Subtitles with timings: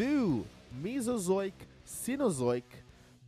[0.00, 1.54] 2, Mesozoic,
[1.84, 2.64] Cenozoic,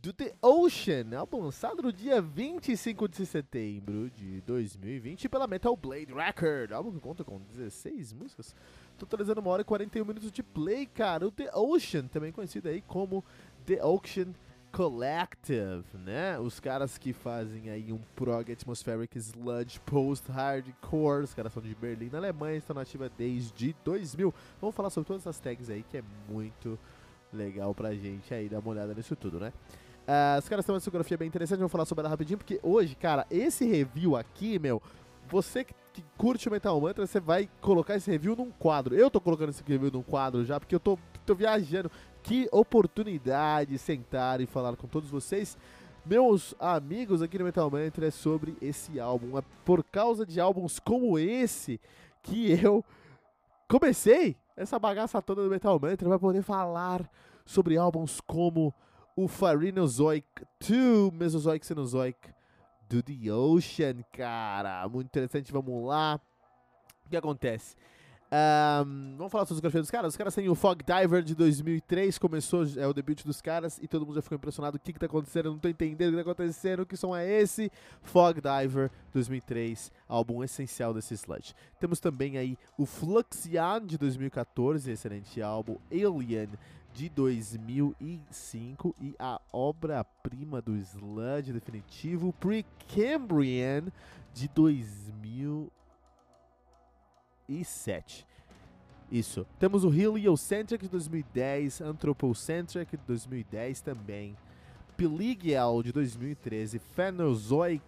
[0.01, 6.11] do The Ocean, álbum lançado no dia 25 de setembro de 2020 pela Metal Blade
[6.11, 8.55] Record, álbum que conta com 16 músicas,
[8.97, 11.27] totalizando uma hora e 41 minutos de play, cara.
[11.27, 13.23] O The Ocean, também conhecido aí como
[13.67, 14.33] The Ocean
[14.75, 16.39] Collective, né?
[16.39, 21.23] Os caras que fazem aí um prog atmospheric sludge post-hardcore.
[21.23, 24.33] Os caras são de Berlim, na Alemanha, estão nativa desde 2000.
[24.59, 26.79] Vamos falar sobre todas essas tags aí que é muito
[27.31, 29.53] legal pra gente aí dar uma olhada nisso tudo, né?
[30.07, 32.95] Uh, os caras têm uma discografia bem interessante, vou falar sobre ela rapidinho, porque hoje,
[32.95, 34.81] cara, esse review aqui, meu,
[35.29, 38.95] você que, que curte o Metal Mantra, você vai colocar esse review num quadro.
[38.95, 41.91] Eu tô colocando esse review num quadro já, porque eu tô, tô viajando.
[42.23, 45.57] Que oportunidade sentar e falar com todos vocês.
[46.05, 49.37] Meus amigos aqui no Metal Mantra é sobre esse álbum.
[49.37, 51.79] É por causa de álbuns como esse
[52.23, 52.83] que eu
[53.69, 57.09] comecei essa bagaça toda do Metal Mantra para poder falar
[57.45, 58.73] sobre álbuns como
[59.15, 60.25] o Farinozoic
[60.59, 62.32] 2, Mesozoic Cenozoic
[62.93, 64.87] do The Ocean, cara.
[64.87, 66.19] Muito interessante, vamos lá.
[67.05, 67.75] O que acontece?
[68.31, 70.13] Um, vamos falar sobre os discografia dos caras.
[70.13, 73.87] Os caras têm o Fog Diver de 2003, começou é o debut dos caras e
[73.87, 74.77] todo mundo já ficou impressionado.
[74.77, 75.45] O que, que tá acontecendo?
[75.45, 76.85] Eu não tô entendendo o que tá acontecendo.
[76.85, 77.71] Que som é esse?
[78.03, 81.55] Fog Diver 2003, álbum essencial desse sludge.
[81.79, 85.77] Temos também aí o Fluxian de 2014, excelente álbum.
[85.91, 86.49] Alien
[86.93, 93.91] de 2005 e a obra-prima do sludge definitivo Precambrian
[94.33, 95.71] de 2000
[97.47, 98.25] 2007.
[99.11, 99.45] Isso.
[99.59, 104.35] Temos o Heliocentric de 2010, Anthropocentric de 2010 também,
[104.97, 107.83] Peligial de 2013, Phenozoic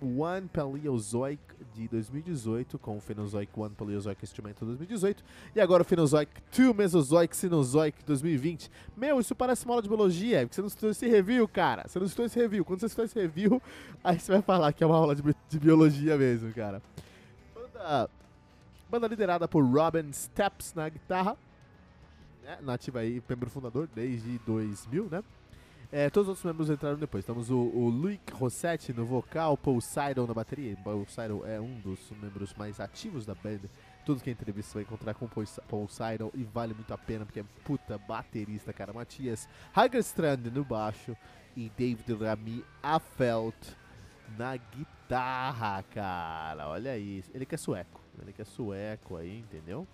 [0.00, 1.40] One Paleozoic
[1.74, 5.24] de 2018, com o Phenozoic One Paleozoic Instrumento de 2018,
[5.54, 8.70] e agora o Phenozoic 2 Mesozoic Cenozoic 2020.
[8.96, 11.84] Meu, isso parece uma aula de biologia, porque você não estudou esse review, cara.
[11.86, 12.64] Você não estudou esse review.
[12.64, 13.62] Quando você estudou esse review,
[14.04, 16.82] aí você vai falar que é uma aula de, bi de biologia mesmo, cara.
[17.54, 18.10] Banda
[18.88, 21.36] Banda liderada por Robin Steps na guitarra,
[22.44, 25.24] né, nativa aí, membro fundador desde 2000, né?
[25.98, 27.24] É, todos os outros membros entraram depois.
[27.24, 30.76] Temos o, o Luiz Rossetti no vocal, Paul Sidon na bateria.
[30.84, 33.70] Paul Sidon é um dos membros mais ativos da banda.
[34.04, 37.40] Tudo que é entrevista vai encontrar com Paul Sidon e vale muito a pena porque
[37.40, 38.92] é puta baterista, cara.
[38.92, 41.16] Matias Hagerstrand no baixo
[41.56, 43.56] e David Rami Afelt
[44.36, 46.68] na guitarra, cara.
[46.68, 47.30] Olha isso.
[47.32, 48.02] Ele que é sueco.
[48.20, 49.88] Ele que é sueco aí, entendeu?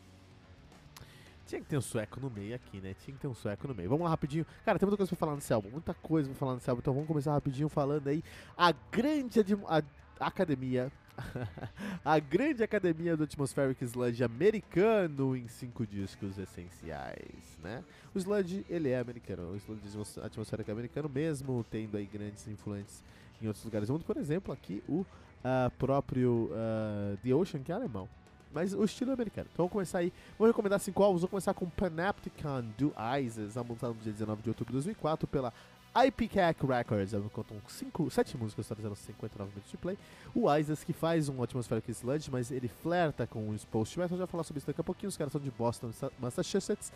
[1.52, 2.94] Tinha que ter um sueco no meio aqui, né?
[3.04, 3.86] Tinha que ter um sueco no meio.
[3.86, 4.46] Vamos lá rapidinho.
[4.64, 5.68] Cara, tem muita coisa pra falar nesse álbum.
[5.68, 6.80] Muita coisa pra falar nesse álbum.
[6.80, 8.24] Então vamos começar rapidinho falando aí.
[8.56, 9.82] A grande a,
[10.18, 10.90] academia.
[12.02, 17.84] a grande academia do Atmospheric Sludge americano em cinco discos essenciais, né?
[18.14, 19.50] O Sludge, ele é americano.
[19.50, 23.04] O Sludge atmosférico americano mesmo, tendo aí grandes influentes
[23.42, 24.06] em outros lugares do mundo.
[24.06, 28.08] Por exemplo, aqui o uh, próprio uh, The Ocean, que é alemão.
[28.52, 29.48] Mas o estilo é americano.
[29.52, 30.12] Então vamos começar aí.
[30.38, 31.22] Vou recomendar cinco álbuns.
[31.22, 35.52] Vou começar com Panopticon do Isis, lançado no dia 19 de outubro de 2004 pela
[35.94, 37.14] IPCAC Records.
[37.14, 39.98] Ela contam cinco, sete músicas, totalizando 59 minutos de play.
[40.34, 44.18] O Isis, que faz um atmospheric sludge, mas ele flerta com o post metal.
[44.18, 45.08] Já falar sobre isso daqui a pouquinho.
[45.08, 46.92] Os caras são de Boston, Massachusetts.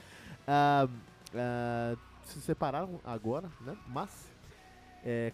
[0.47, 3.77] Uh, uh, se separaram agora, né?
[3.87, 4.37] Mas
[5.05, 5.33] é,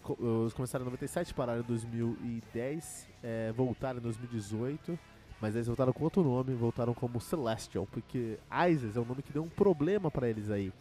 [0.55, 4.99] começaram em 97, pararam em 2010, é, voltaram em 2018,
[5.43, 8.39] mas eles voltaram com outro nome, voltaram como Celestial, porque
[8.71, 10.71] Isis é um nome que deu um problema para eles aí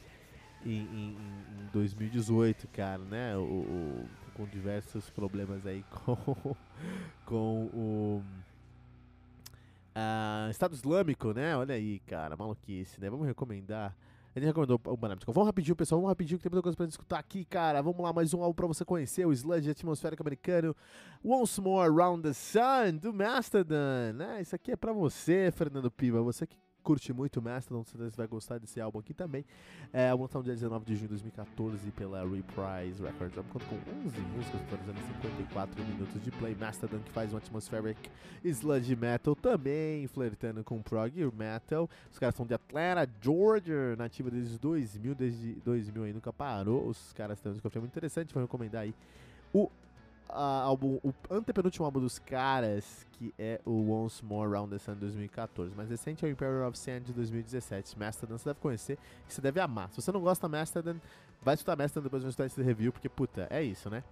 [0.64, 3.36] em, em, em, 2018, cara, né?
[3.36, 6.54] O, o, com diversos problemas aí com,
[7.26, 8.22] com o
[9.96, 11.56] uh, Estado Islâmico, né?
[11.56, 13.10] Olha aí, cara, maluquice, né?
[13.10, 13.92] Vamos recomendar
[14.38, 16.00] gente recomendou o Banana Vamos rapidinho, pessoal.
[16.00, 17.82] Vamos rapidinho que tem muita coisa pra escutar aqui, cara.
[17.82, 19.26] Vamos lá, mais um álbum pra você conhecer.
[19.26, 20.74] O Sludge Atmosférico Americano.
[21.22, 24.12] Once More Around the Sun, do Mastodon.
[24.14, 24.40] Né?
[24.40, 26.22] Isso aqui é pra você, Fernando Piva.
[26.22, 29.44] Você que curte muito Mastodon, você vai gostar desse álbum aqui também.
[29.92, 33.34] É, o álbum tá dia 19 de junho de 2014 pela Reprise Records.
[33.52, 33.76] Conta com
[34.06, 36.54] 11 músicas, totalizando 54 minutos de play.
[36.54, 38.10] Mastodon que faz um atmospheric
[38.44, 41.88] sludge metal também, flertando com prog metal.
[42.10, 46.88] Os caras são de Atlanta, Georgia, nativa desde 2000, desde 2000 aí nunca parou.
[46.88, 48.94] Os caras têm um disco muito interessante, vou recomendar aí
[49.52, 49.70] o
[50.32, 55.74] álbum, o antepenúltimo álbum dos caras, que é o Once More Round the Sun 2014.
[55.76, 57.98] Mais recente é o Imperial of Sand de 2017.
[57.98, 58.98] Mastodon você deve conhecer
[59.28, 59.90] e você deve amar.
[59.90, 60.96] Se você não gosta Mastodon,
[61.42, 64.02] vai escutar Mastodon depois vai escutar esse review, porque puta, é isso, né?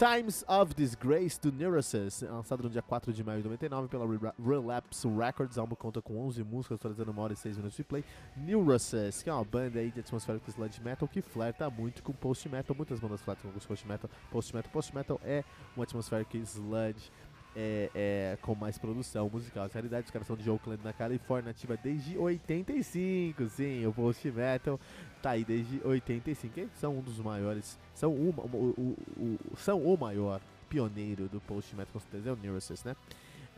[0.00, 4.06] Times of Disgrace do Neurosis, lançado no dia 4 de maio de 99 pela
[4.42, 5.58] Relapse Records.
[5.58, 8.02] O álbum conta com 11 músicas, atualizando uma hora e 6 minutos de play.
[8.34, 12.48] Neurosis, que é uma banda aí de atmosférico sludge metal que flerta muito com post
[12.48, 12.74] metal.
[12.74, 14.10] Muitas bandas flertam com post metal.
[14.30, 15.44] Post metal, post metal é
[15.76, 17.12] um atmosférico sludge
[17.56, 19.64] é, é, com mais produção musical.
[19.64, 23.48] Na realidade, os caras são de Oakland, na Califórnia, ativa desde 85.
[23.48, 24.78] Sim, o post metal
[25.22, 26.60] tá aí desde 85.
[26.60, 31.40] Eles são um dos maiores, são, uma, o, o, o, são o maior pioneiro do
[31.40, 32.94] post metal, com certeza é o Neurosys, né?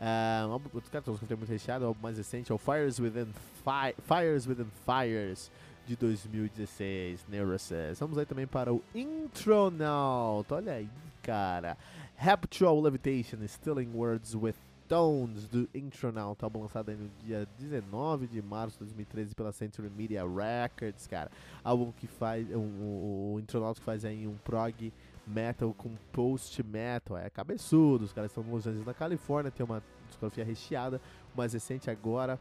[0.01, 3.27] Um, os caras estão muito recheado, o mais recente é o Fires Within,
[3.63, 5.51] Fi Fires Within Fires
[5.85, 7.99] de 2016, Neurosys.
[7.99, 10.89] Vamos aí também para o Intronaut, olha aí,
[11.21, 11.77] cara.
[12.25, 14.55] Habitual Levitation, Stealing Words with
[14.85, 20.23] Stones, do Intronaut, álbum lançado no dia 19 de março de 2013 pela Century Media
[20.23, 21.29] Records, cara.
[21.61, 24.93] Álbum que faz, um, o, o Intronaut que faz aí um prog
[25.27, 29.65] metal com post metal, é cabeçudo, os caras estão nos Los Angeles, na Califórnia, tem
[29.65, 31.01] uma discografia recheada,
[31.33, 32.39] o mais recente agora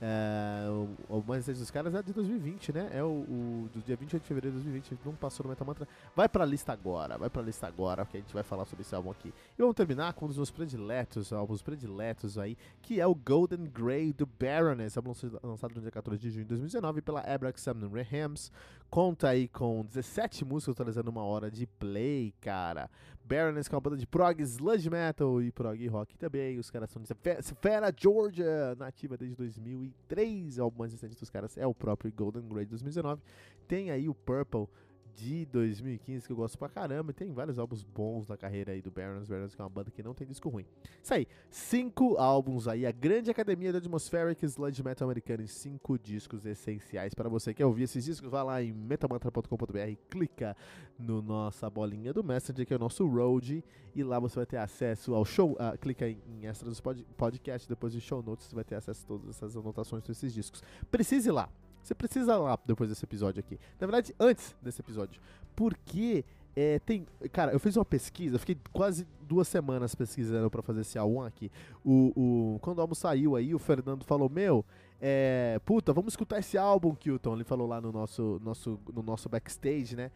[0.00, 2.90] é, o, o mais recente dos caras é de 2020, né?
[2.92, 5.88] É o, o, do dia 28 de fevereiro de 2020, não passou no Metal Mantra.
[6.14, 8.94] Vai pra lista agora, vai pra lista agora, que a gente vai falar sobre esse
[8.94, 9.28] álbum aqui.
[9.28, 13.64] E vamos terminar com um dos meus prediletos, álbuns prediletos aí, que é o Golden
[13.66, 18.52] Grey do Baroness, álbum lançado no dia 14 de junho de 2019 pela Abraxam Rehams.
[18.90, 22.88] Conta aí com 17 músicas, atualizando uma hora de play, cara.
[23.26, 26.58] Baroness, que é uma banda de prog, sludge metal e prog rock também.
[26.58, 30.58] Os caras são de Savannah, Georgia, nativa desde 2003.
[30.58, 33.20] O álbum mais recente dos caras é o próprio Golden Grade 2019.
[33.66, 34.68] Tem aí o Purple
[35.16, 37.10] de 2015 que eu gosto pra caramba.
[37.10, 39.26] E tem vários álbuns bons na carreira aí do Barons.
[39.26, 40.66] Barons que é uma banda que não tem disco ruim.
[41.02, 42.84] Isso aí, cinco álbuns aí.
[42.84, 47.14] A grande academia da Atmospheric Sludge Metal americana em cinco discos essenciais.
[47.14, 50.54] Para você que quer ouvir esses discos, vá lá em metamantra.com.br, clica
[50.98, 53.64] no nossa bolinha do Messenger, que é o nosso road,
[53.94, 55.52] e lá você vai ter acesso ao show.
[55.52, 58.74] Uh, clica em, em extras dos pod, podcast, depois de show notes, você vai ter
[58.74, 60.62] acesso a todas essas anotações desses discos.
[60.90, 61.48] Precise ir lá.
[61.86, 63.60] Você precisa lá depois desse episódio aqui.
[63.78, 65.20] Na verdade, antes desse episódio.
[65.54, 66.24] Porque
[66.56, 67.06] é, tem.
[67.32, 71.50] Cara, eu fiz uma pesquisa, fiquei quase duas semanas pesquisando para fazer esse A1 aqui.
[71.84, 74.64] O, o, quando o álbum saiu aí, o Fernando falou: Meu,
[75.00, 77.34] é, puta, vamos escutar esse álbum, Kilton.
[77.34, 80.10] Ele falou lá no nosso, nosso, no nosso backstage, né?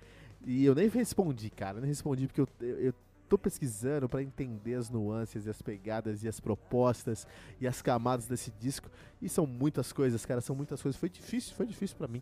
[0.44, 1.78] E eu nem respondi, cara.
[1.78, 2.94] Nem respondi porque eu, eu, eu
[3.30, 7.28] tô pesquisando para entender as nuances e as pegadas e as propostas
[7.60, 8.90] e as camadas desse disco.
[9.22, 11.00] E são muitas coisas, cara, são muitas coisas.
[11.00, 12.20] Foi difícil, foi difícil para mim.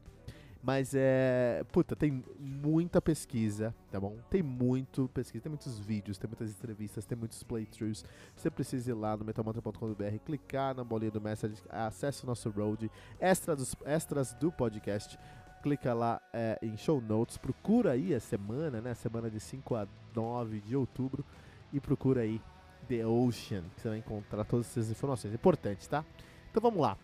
[0.62, 1.64] Mas é.
[1.72, 4.18] Puta, tem muita pesquisa, tá bom?
[4.28, 8.04] Tem muito pesquisa, tem muitos vídeos, tem muitas entrevistas, tem muitos playthroughs.
[8.36, 12.90] Você precisa ir lá no metalmantra.com.br, clicar na bolinha do message, acesse o nosso road,
[13.18, 15.18] extras, extras do podcast
[15.58, 18.94] clica lá é, em show notes, procura aí a semana, né?
[18.94, 21.24] Semana de 5 a 9 de outubro
[21.72, 22.40] e procura aí
[22.88, 26.04] The Ocean, que você vai encontrar todas essas informações importantes, tá?
[26.50, 26.96] Então vamos lá.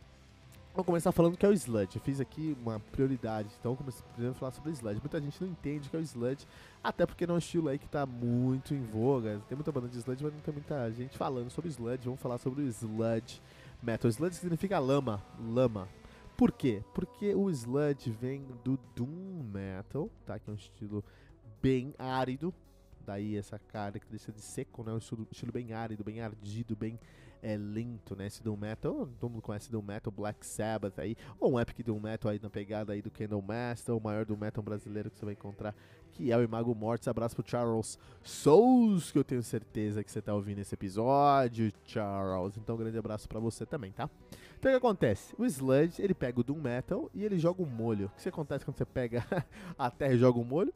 [0.74, 1.94] Vamos começar falando que é o Sludge.
[1.94, 5.00] Eu fiz aqui uma prioridade, então vamos primeiro falar sobre Sludge.
[5.00, 6.48] Muita gente não entende o que é o Sludge,
[6.82, 9.40] até porque não é um estilo aí que tá muito em voga.
[9.48, 12.06] Tem muita banda de Sludge, mas não tem muita gente falando sobre Sludge.
[12.06, 13.40] Vamos falar sobre o Sludge
[13.80, 14.10] Metal.
[14.10, 15.88] Sludge significa lama, lama,
[16.36, 16.82] por quê?
[16.94, 20.38] Porque o sludge vem do doom metal, tá?
[20.38, 21.04] Que é um estilo
[21.62, 22.52] bem árido,
[23.06, 24.92] daí essa característica de seco, né?
[24.92, 26.98] Um estilo, estilo bem árido, bem ardido, bem
[27.44, 28.26] é, lento, né?
[28.26, 32.00] Esse Doom Metal, todo mundo conhece Doom Metal, Black Sabbath aí, ou um Epic Doom
[32.00, 35.34] Metal aí na pegada aí do Candlemaster, o maior Doom Metal brasileiro que você vai
[35.34, 35.74] encontrar,
[36.12, 37.06] que é o Imago Mortis.
[37.06, 42.56] Abraço pro Charles Souls, que eu tenho certeza que você tá ouvindo esse episódio, Charles.
[42.56, 44.08] Então, um grande abraço para você também, tá?
[44.64, 45.34] Então, o que acontece?
[45.36, 48.10] O Sludge, ele pega o Doom Metal e ele joga um molho.
[48.16, 49.22] O que acontece quando você pega
[49.78, 50.72] a terra e joga um molho?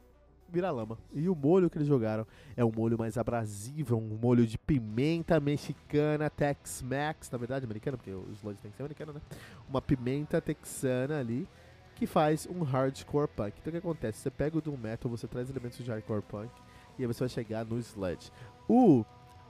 [0.47, 0.95] vira lama.
[1.11, 5.39] E o molho que eles jogaram é um molho mais abrasivo, um molho de pimenta
[5.39, 9.21] mexicana, Tex-Mex, na verdade americana, porque o sludge tem que ser americano, né?
[9.67, 11.47] Uma pimenta texana ali
[11.95, 13.55] que faz um hardcore punk.
[13.59, 14.19] Então o que acontece?
[14.19, 16.51] Você pega o doom metal, você traz elementos de hardcore punk
[16.99, 18.31] e aí você vai chegar no sludge.
[18.67, 19.03] O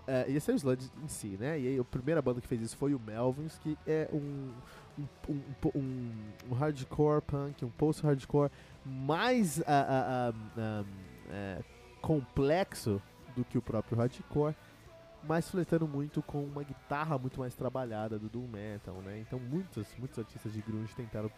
[0.09, 1.59] Uh, esse é o Sludge em si, né?
[1.59, 4.51] E aí, a primeira banda que fez isso foi o Melvins, que é um,
[4.97, 5.39] um,
[5.75, 6.11] um
[6.49, 8.49] um, hardcore punk, um post-hardcore
[8.83, 11.63] mais uh, uh,
[12.01, 12.99] complexo
[13.35, 14.55] do que o próprio hardcore,
[15.23, 19.19] mas flertando muito com uma guitarra muito mais trabalhada do doom metal, né?
[19.19, 21.29] Então muitos, muitos artistas de grunge tentaram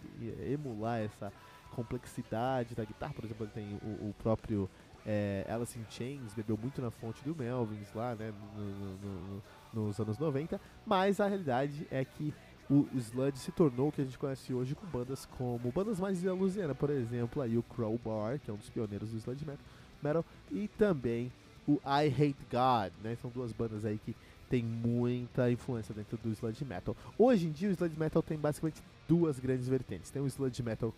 [0.47, 1.33] emular essa
[1.71, 4.69] complexidade da guitarra, por exemplo, tem o, o próprio
[5.05, 9.41] é, Alice in Chains bebeu muito na fonte do Melvins lá, né, no, no,
[9.73, 12.33] no, nos anos 90, mas a realidade é que
[12.69, 16.21] o sludge se tornou o que a gente conhece hoje com bandas como bandas mais
[16.21, 19.65] da Louisiana, por exemplo, aí o Crowbar, que é um dos pioneiros do sludge metal,
[20.01, 21.31] metal e também
[21.67, 23.15] o I Hate God, né?
[23.21, 24.15] São duas bandas aí que
[24.49, 26.95] tem muita influência dentro do sludge metal.
[27.17, 30.09] Hoje em dia o sludge metal tem basicamente duas grandes vertentes.
[30.09, 30.93] Tem o sludge metal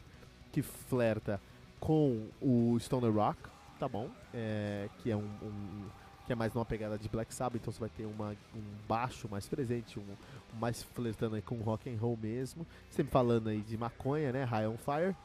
[0.52, 1.42] que flerta
[1.80, 3.38] com o stoner rock,
[3.80, 4.10] tá bom?
[4.34, 5.86] É, que é um, um,
[6.26, 9.28] que é mais numa pegada de Black Sabbath, então você vai ter uma, um baixo
[9.30, 13.62] mais presente, um, um mais flertando aí com rock and roll mesmo, sempre falando aí
[13.62, 14.44] de maconha, né?
[14.44, 15.16] High on Fire.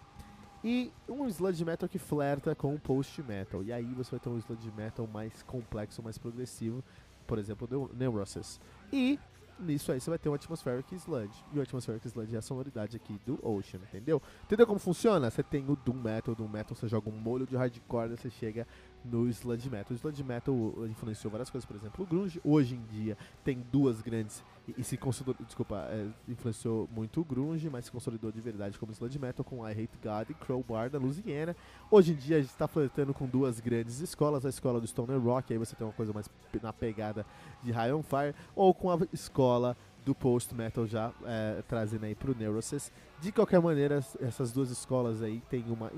[0.65, 3.63] E um sludge metal que flerta com o post metal.
[3.63, 6.83] E aí você vai ter um sludge metal mais complexo, mais progressivo,
[7.27, 8.61] por exemplo, o Neurosis.
[8.93, 9.21] E
[9.59, 11.45] nisso aí você vai ter um Atmospheric Sludge.
[11.53, 14.23] E o Atmospheric Sludge é a sonoridade aqui do Ocean, entendeu?
[14.45, 15.31] Entendeu como funciona?
[15.31, 18.67] Você tem o Doom Metal, Doom Metal você joga um molho de hardcore, você chega
[19.05, 19.93] no sludge metal.
[19.93, 20.55] O sludge metal
[20.89, 22.41] influenciou várias coisas, por exemplo, o grunge.
[22.45, 24.43] Hoje em dia tem duas grandes
[24.77, 28.93] e, se consolidou, desculpa, é, influenciou muito o grunge, mas se consolidou de verdade como
[28.93, 31.57] sludge metal com I Hate God e Crowbar da Louisiana.
[31.91, 35.21] Hoje em dia a gente está flertando com duas grandes escolas, a escola do Stoner
[35.21, 36.29] Rock, aí você tem uma coisa mais
[36.63, 37.25] na pegada
[37.63, 42.15] de High on Fire, ou com a escola do post metal já é, trazendo aí
[42.15, 42.91] pro Neurosis.
[43.21, 45.91] De qualquer maneira, essas duas escolas aí tem uma,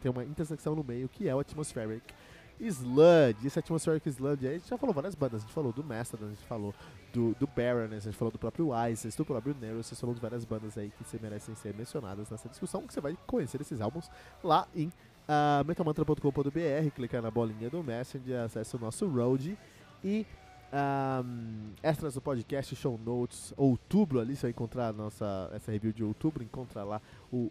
[0.00, 2.14] tem uma intersecção no meio que é o Atmospheric
[2.60, 6.26] Sludge, esse Atmospheric Sludge, a gente já falou várias bandas, a gente falou do Mastodon,
[6.26, 6.74] a gente falou
[7.12, 10.20] do, do Baroness, a gente falou do próprio Isis, do próprio Nero, vocês falou de
[10.20, 13.80] várias bandas aí que se merecem ser mencionadas nessa discussão, que você vai conhecer esses
[13.80, 14.10] álbuns
[14.42, 19.56] lá em uh, metamantra.com.br, clicar na bolinha do Messenger, acesse o nosso road
[20.02, 20.26] e
[20.72, 26.04] um, extras do podcast, show notes, outubro ali, você vai encontrar nossa, essa review de
[26.04, 27.00] outubro, encontra lá
[27.32, 27.50] o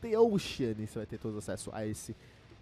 [0.00, 2.14] The Ocean e você vai ter todo acesso a esse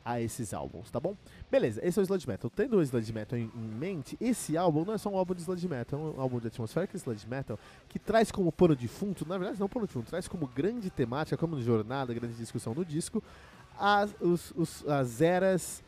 [0.04, 1.16] a esses álbuns, tá bom?
[1.50, 2.50] Beleza, esse é o Sludge Metal.
[2.50, 5.42] Tendo o Sludge Metal em, em, mente, esse álbum não é só um álbum de
[5.42, 9.24] Sludge Metal, é um álbum de atmosférica Sludge Metal que traz como pano de fundo,
[9.26, 12.84] na verdade não pano de fundo, traz como grande temática, como jornada, grande discussão do
[12.84, 13.22] disco,
[13.78, 15.82] as, os, os, as eras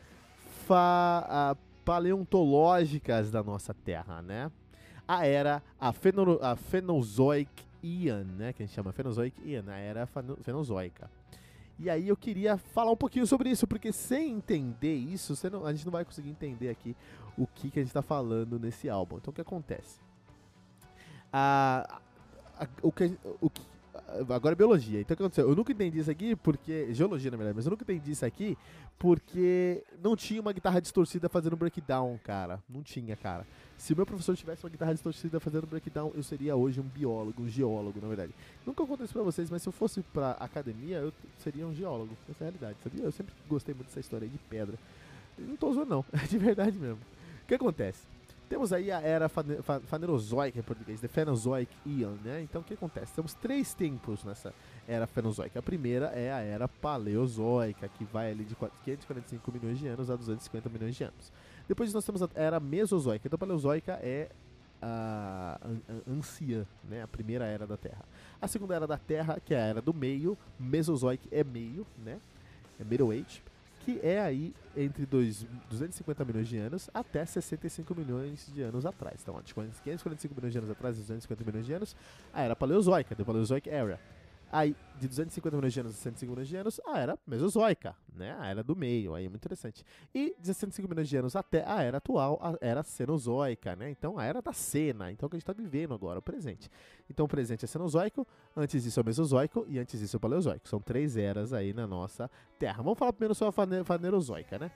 [0.65, 4.51] fa, a, paleontológicas da nossa Terra, né?
[5.07, 7.51] A era, a, feno, a Fenozoic
[7.83, 8.53] Ian, né?
[8.53, 10.07] Que a gente chama Fenozoic Ian, a era
[10.41, 11.09] fenozoica.
[11.77, 15.73] E aí eu queria falar um pouquinho sobre isso, porque sem entender isso, não, a
[15.73, 16.95] gente não vai conseguir entender aqui
[17.37, 19.17] o que, que a gente está falando nesse álbum.
[19.17, 19.99] Então o que acontece?
[21.33, 21.99] Ah,
[22.81, 23.61] o que, o que,
[24.29, 24.99] agora é biologia.
[24.99, 25.49] Então o que aconteceu?
[25.49, 26.93] Eu nunca entendi isso aqui porque.
[26.93, 28.57] Geologia, na verdade, mas eu nunca entendi isso aqui
[28.97, 32.61] porque não tinha uma guitarra distorcida fazendo breakdown, cara.
[32.69, 33.45] Não tinha, cara.
[33.77, 37.41] Se o meu professor tivesse uma guitarra distorcida fazendo breakdown, eu seria hoje um biólogo,
[37.43, 38.33] um geólogo, na verdade.
[38.65, 42.15] Nunca aconteceu pra vocês, mas se eu fosse pra academia, eu seria um geólogo.
[42.29, 43.03] Essa é a realidade, sabia?
[43.03, 44.77] Eu sempre gostei muito dessa história aí de pedra.
[45.37, 46.05] Não tô zoando, não.
[46.13, 46.99] É de verdade mesmo.
[47.43, 48.14] O que acontece?
[48.47, 52.41] Temos aí a era Fanerozoica em português, The Phenozoic Eon, né?
[52.41, 53.13] Então o que acontece?
[53.13, 54.53] Temos três tempos nessa
[54.87, 55.59] era Fenozoica.
[55.59, 60.15] A primeira é a era Paleozoica, que vai ali de 545 milhões de anos a
[60.15, 61.31] 250 milhões de anos.
[61.67, 63.27] Depois nós temos a era Mesozoica.
[63.27, 64.29] Então a Paleozoica é
[64.81, 65.59] a,
[66.07, 67.01] anciã, né?
[67.01, 68.05] A primeira era da Terra.
[68.39, 72.19] A segunda era da Terra, que é a era do meio, Mesozoic é meio, né?
[72.79, 73.41] É Middle Age
[73.85, 79.19] que é aí entre dois, 250 milhões de anos até 65 milhões de anos atrás.
[79.21, 81.95] Então, de 545 milhões de anos atrás, 250 milhões de anos,
[82.33, 83.99] a era paleozoica, the Paleozoic Era.
[84.55, 88.37] Aí, de 250 milhões de anos a 105 milhões de anos, a era mesozoica, né?
[88.39, 89.83] A era do meio, aí é muito interessante.
[90.13, 93.89] E de 105 milhões de anos até a era atual, a era cenozoica, né?
[93.89, 96.71] Então, a era da cena, então que a gente está vivendo agora, o presente.
[97.09, 100.21] Então, o presente é cenozoico, antes disso é o mesozoico e antes disso é o
[100.21, 100.69] paleozoico.
[100.69, 102.81] São três eras aí na nossa Terra.
[102.81, 104.71] Vamos falar primeiro sobre a fanerozoica, né?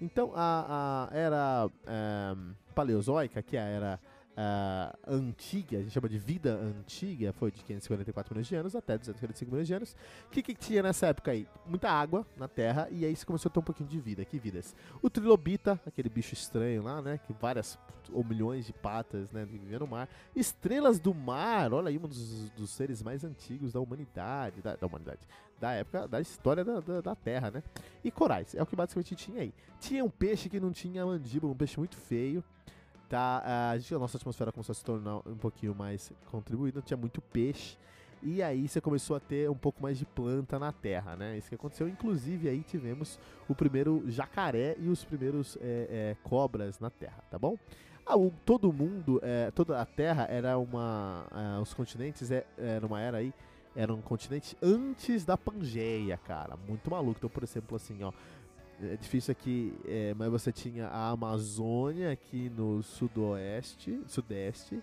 [0.00, 2.36] Então, a, a era é,
[2.74, 4.00] paleozoica, que é a era
[4.36, 8.96] uh, antiga, a gente chama de vida antiga, foi de 544 milhões de anos até
[8.96, 9.96] 245 milhões de anos.
[10.26, 11.46] O que, que tinha nessa época aí?
[11.66, 14.24] Muita água na Terra e aí se começou a ter um pouquinho de vida.
[14.24, 14.74] Que vidas?
[15.02, 17.18] O trilobita, aquele bicho estranho lá, né?
[17.18, 17.78] Que várias
[18.12, 19.44] ou milhões de patas, né?
[19.44, 20.08] Vivia no mar.
[20.34, 24.86] Estrelas do mar, olha aí, um dos, dos seres mais antigos da humanidade, da, da
[24.86, 25.20] humanidade,
[25.60, 27.62] da época, da história da, da, da, Terra, né?
[28.02, 29.54] E corais, é o que basicamente tinha aí.
[29.78, 32.42] Tinha um peixe que não tinha mandíbula, um peixe muito feio
[33.10, 33.42] tá?
[33.44, 37.76] A, a nossa atmosfera começou a se tornar um pouquinho mais contribuída, tinha muito peixe.
[38.22, 41.36] e aí você começou a ter um pouco mais de planta na terra, né?
[41.36, 41.88] Isso que aconteceu.
[41.88, 47.38] Inclusive aí tivemos o primeiro jacaré e os primeiros é, é, cobras na terra, tá
[47.38, 47.58] bom?
[48.06, 52.84] Ah, o, todo mundo, é, toda a Terra era uma, é, os continentes é, era
[52.84, 53.32] uma era aí,
[53.76, 57.18] era um continente antes da Pangeia, cara, muito maluco.
[57.18, 58.12] Então, por exemplo, assim, ó,
[58.82, 64.82] é difícil aqui, é, mas você tinha a Amazônia aqui no sudoeste, sudeste,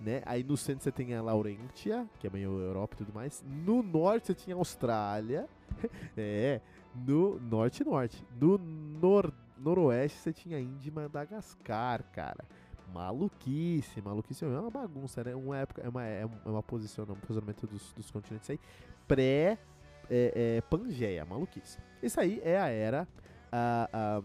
[0.00, 0.22] né?
[0.24, 3.44] Aí no centro você tem a Laurentia, que é meio Europa e tudo mais.
[3.46, 5.48] No norte você tinha a Austrália,
[6.16, 6.60] é,
[6.94, 8.24] no norte norte.
[8.40, 12.44] No nor noroeste você tinha a Índia e Madagascar, cara.
[12.92, 15.34] Maluquice, maluquice é uma bagunça, né?
[15.34, 18.60] Uma época, é uma, é uma posição, um posicionamento dos, dos continentes aí
[19.06, 19.58] pré
[20.10, 21.78] é, é, Pangeia, maluquice.
[22.02, 23.08] Isso aí é a era
[23.56, 24.22] a,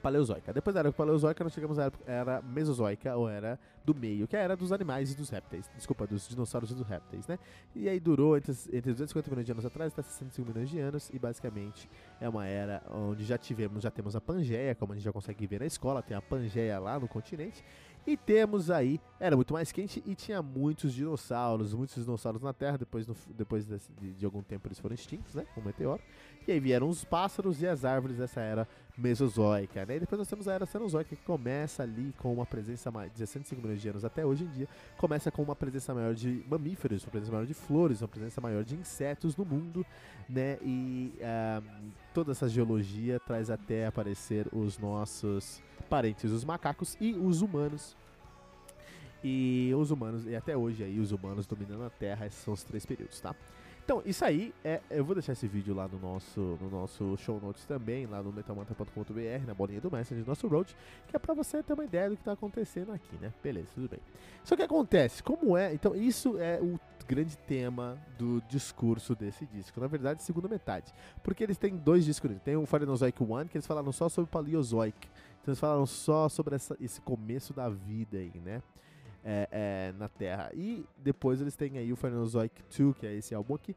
[0.00, 0.52] Paleozoica.
[0.52, 4.40] Depois da era Paleozoica, nós chegamos à era Mesozoica, ou era do meio, que é
[4.40, 5.70] a era dos animais e dos répteis.
[5.76, 7.38] Desculpa, dos dinossauros e dos répteis, né?
[7.74, 11.10] E aí durou entre, entre 250 milhões de anos atrás até 65 milhões de anos,
[11.10, 11.88] e basicamente
[12.20, 15.46] é uma era onde já tivemos, já temos a Pangeia, como a gente já consegue
[15.46, 17.64] ver na escola, tem a Pangeia lá no continente,
[18.06, 22.78] e temos aí, era muito mais quente e tinha muitos dinossauros, muitos dinossauros na Terra.
[22.78, 25.44] Depois, no, depois de, de, algum tempo eles foram extintos, né?
[25.54, 26.02] Com um meteoro.
[26.48, 28.66] E aí vieram os pássaros e as árvores dessa era
[28.96, 29.96] mesozoica, né?
[29.96, 33.18] E depois nós temos a era cenozoica que começa ali com uma presença mais de
[33.18, 34.68] 65 milhões de anos até hoje em dia.
[34.96, 38.64] Começa com uma presença maior de mamíferos, uma presença maior de flores, uma presença maior
[38.64, 39.84] de insetos no mundo,
[40.26, 40.58] né?
[40.62, 47.42] E uh, toda essa geologia traz até aparecer os nossos parentes, os macacos e os
[47.42, 47.96] humanos.
[49.22, 52.62] E os humanos, e até hoje aí, os humanos dominando a Terra, esses são os
[52.62, 53.34] três períodos, tá?
[53.84, 57.40] Então, isso aí, é, eu vou deixar esse vídeo lá no nosso, no nosso show
[57.40, 60.76] notes também, lá no metalmanta.com.br, na bolinha do Messenger nosso Road,
[61.08, 63.32] que é pra você ter uma ideia do que tá acontecendo aqui, né?
[63.42, 63.98] Beleza, tudo bem.
[64.44, 69.80] Só que acontece, como é, então isso é o grande tema do discurso desse disco,
[69.80, 70.94] na verdade, segunda metade,
[71.24, 75.08] porque eles têm dois discos, tem o Pharenozoic One, que eles falaram só sobre Paleozoic,
[75.46, 78.62] eles falaram só sobre essa, esse começo da vida aí, né?
[79.22, 80.50] É, é, na Terra.
[80.54, 83.76] E depois eles têm aí o Phanerozoic 2, que é esse álbum aqui.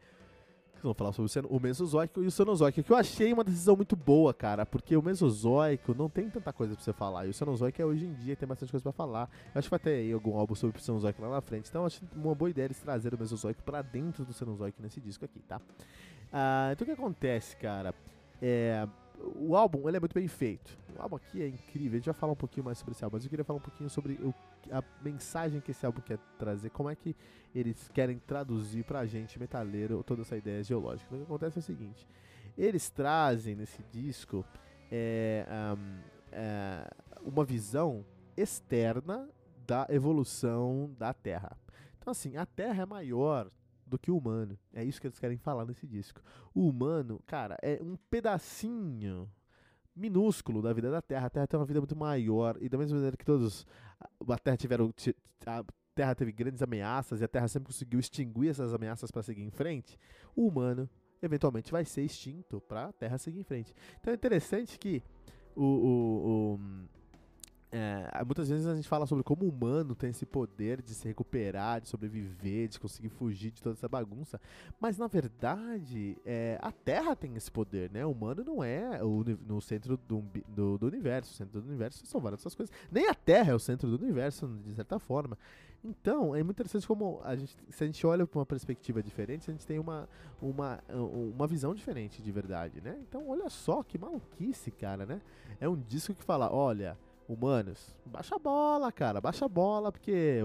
[0.73, 3.95] Eles vão falar sobre o Mesozoico e o Cenozoico, que eu achei uma decisão muito
[3.95, 7.81] boa, cara, porque o Mesozoico não tem tanta coisa pra você falar, e o Cenozoico
[7.81, 9.29] é hoje em dia, tem bastante coisa pra falar.
[9.55, 11.83] Eu acho que vai ter aí algum álbum sobre o Cenozoico lá na frente, então
[11.83, 15.23] eu acho uma boa ideia eles trazerem o Mesozoico pra dentro do Cenozoico nesse disco
[15.23, 15.61] aqui, tá?
[16.33, 17.95] Ah, então o que acontece, cara?
[18.41, 18.85] É,
[19.23, 20.77] o álbum ele é muito bem feito.
[20.97, 21.93] O álbum aqui é incrível.
[21.93, 23.61] A gente vai falar um pouquinho mais sobre esse álbum, mas eu queria falar um
[23.61, 24.33] pouquinho sobre o,
[24.71, 27.15] a mensagem que esse álbum quer trazer, como é que
[27.55, 31.13] eles querem traduzir pra gente, metaleiro, toda essa ideia geológica.
[31.13, 32.07] O que acontece é o seguinte:
[32.57, 34.45] eles trazem nesse disco
[34.91, 35.99] é, um,
[36.31, 38.05] é, uma visão
[38.35, 39.29] externa
[39.65, 41.57] da evolução da Terra.
[41.97, 43.49] Então, assim, a Terra é maior
[43.93, 44.57] do que o humano.
[44.73, 46.21] É isso que eles querem falar nesse disco.
[46.53, 49.29] O humano, cara, é um pedacinho
[49.95, 51.27] minúsculo da vida da Terra.
[51.27, 53.65] A Terra tem uma vida muito maior e da mesma maneira que todos
[54.27, 54.93] a Terra tiveram
[55.45, 59.43] a Terra teve grandes ameaças e a Terra sempre conseguiu extinguir essas ameaças para seguir
[59.43, 59.97] em frente.
[60.35, 60.89] O humano
[61.21, 63.73] eventualmente vai ser extinto para a Terra seguir em frente.
[63.99, 65.03] Então é interessante que
[65.55, 66.59] o, o, o
[67.75, 71.07] é, muitas vezes a gente fala sobre como o humano tem esse poder de se
[71.07, 74.39] recuperar, de sobreviver, de conseguir fugir de toda essa bagunça.
[74.79, 78.05] Mas na verdade, é, a Terra tem esse poder, né?
[78.05, 81.31] O humano não é o, no centro do, do, do, universo.
[81.31, 82.75] O centro do universo são várias outras coisas.
[82.91, 85.35] Nem a Terra é o centro do universo, de certa forma.
[85.83, 89.49] Então, é muito interessante como a gente, se a gente olha para uma perspectiva diferente,
[89.49, 90.07] a gente tem uma,
[90.39, 92.99] uma, uma visão diferente de verdade, né?
[93.01, 95.19] Então, olha só que maluquice, cara, né?
[95.59, 96.95] É um disco que fala, olha
[97.27, 100.39] humanos, baixa a bola, cara, baixa a bola, porque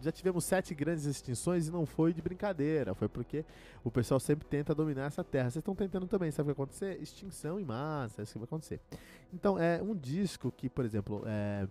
[0.00, 3.44] já tivemos sete grandes extinções e não foi de brincadeira, foi porque
[3.82, 5.50] o pessoal sempre tenta dominar essa terra.
[5.50, 7.00] Vocês estão tentando também, sabe o que vai acontecer?
[7.02, 8.80] Extinção em massa, é isso que vai acontecer.
[9.32, 11.66] Então, é um disco que, por exemplo, é,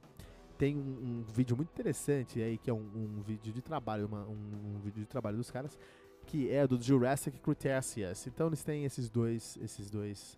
[0.58, 4.26] tem um, um, vídeo muito interessante aí, que é um, um vídeo de trabalho, uma,
[4.26, 5.78] um, um, vídeo de trabalho dos caras,
[6.26, 8.28] que é do Jurassic Cretaceous.
[8.28, 10.38] Então, eles têm esses dois, esses dois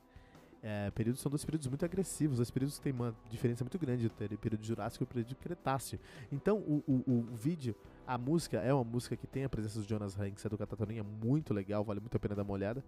[0.62, 4.06] é, períodos são dois períodos muito agressivos, dois períodos que têm uma diferença muito grande
[4.06, 6.00] entre o período Jurássico e o período Cretáceo.
[6.32, 9.88] Então, o, o, o, vídeo, a música é uma música que tem a presença do
[9.88, 12.84] Jonas Hanks e do Catatoninha, muito legal, vale muito a pena dar uma olhada.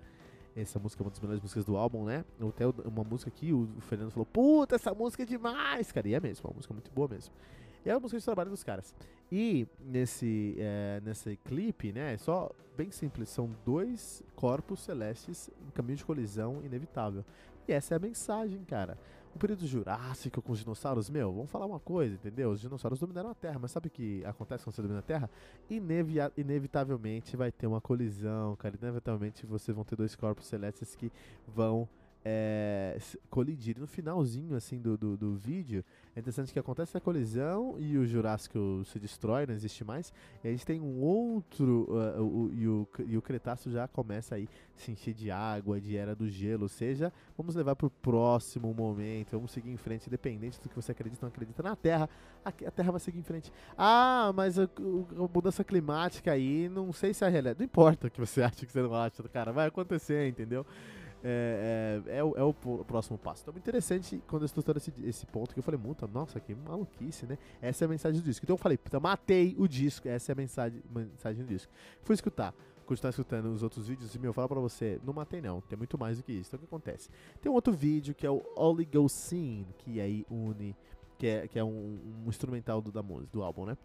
[0.53, 2.25] Essa música é uma das melhores músicas do álbum, né?
[2.49, 6.09] Até uma música que o Fernando falou: Puta, essa música é demais, cara.
[6.09, 7.33] E é mesmo, é uma música muito boa mesmo.
[7.85, 8.93] E é uma música de trabalho dos caras.
[9.31, 15.71] E nesse, é, nesse clipe, né, é só bem simples, são dois corpos celestes em
[15.71, 17.23] caminho de colisão inevitável.
[17.73, 18.97] Essa é a mensagem, cara.
[19.33, 22.51] o período jurássico com os dinossauros, meu, vamos falar uma coisa, entendeu?
[22.51, 25.29] Os dinossauros dominaram a Terra, mas sabe o que acontece quando você domina a Terra?
[25.69, 28.75] Inevia inevitavelmente vai ter uma colisão, cara.
[28.81, 31.11] Inevitavelmente vocês vão ter dois corpos celestes que
[31.47, 31.87] vão
[32.23, 32.97] é,
[33.29, 33.79] colidir.
[33.79, 35.83] No finalzinho assim do, do, do, vídeo,
[36.15, 40.13] é interessante que acontece a colisão e o Jurássico se destrói, não existe mais.
[40.43, 44.35] E a gente tem um outro, uh, o, e, o, e o Cretáceo já começa
[44.35, 46.63] aí se encher de água, de era do gelo.
[46.63, 50.75] Ou seja, vamos levar para o próximo momento, vamos seguir em frente, independente do que
[50.75, 52.09] você acredita ou não acredita na Terra,
[52.45, 53.51] a, a Terra vai seguir em frente.
[53.77, 57.59] Ah, mas a, a, mudança climática aí, não sei se é realidade.
[57.59, 60.65] Não importa o que você acha, que você não acha, cara, vai acontecer, entendeu?
[61.23, 63.43] É, é, é, o, é, o, próximo passo.
[63.43, 67.25] Então, interessante quando eu estou esse, esse ponto que eu falei, multa, nossa, que maluquice,
[67.25, 67.37] né?
[67.61, 68.45] Essa é a mensagem do disco.
[68.45, 71.71] Então eu falei, puta, matei o disco, essa é a mensagem, mensagem do disco.
[72.03, 72.53] Fui escutar,
[72.85, 75.97] continuar escutando os outros vídeos e, meu, fala pra você, não matei não, tem muito
[75.97, 76.49] mais do que isso.
[76.49, 77.09] Então o que acontece?
[77.41, 80.75] Tem um outro vídeo que é o Oligocene, que aí une,
[81.17, 83.77] que é, que é um, um instrumental do, da música, do álbum, né?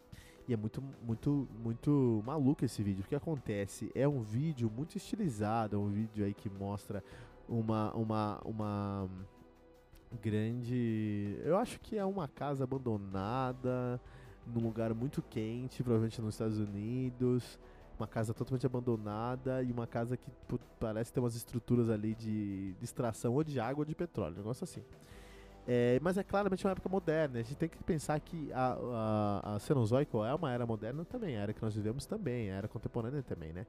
[0.48, 3.02] E é muito, muito, muito maluco esse vídeo.
[3.04, 3.90] O que acontece?
[3.94, 7.02] É um vídeo muito estilizado, é um vídeo aí que mostra
[7.48, 9.10] uma, uma, uma
[10.22, 11.36] grande.
[11.44, 14.00] Eu acho que é uma casa abandonada,
[14.46, 17.58] num lugar muito quente, provavelmente nos Estados Unidos.
[17.98, 20.30] Uma casa totalmente abandonada e uma casa que
[20.78, 24.38] parece ter umas estruturas ali de, de extração ou de água ou de petróleo, um
[24.38, 24.82] negócio assim.
[25.68, 27.40] É, mas é claramente uma época moderna.
[27.40, 28.78] A gente tem que pensar que a,
[29.42, 32.54] a, a Cenozoico é uma era moderna também, a era que nós vivemos também, a
[32.56, 33.66] era contemporânea também, né?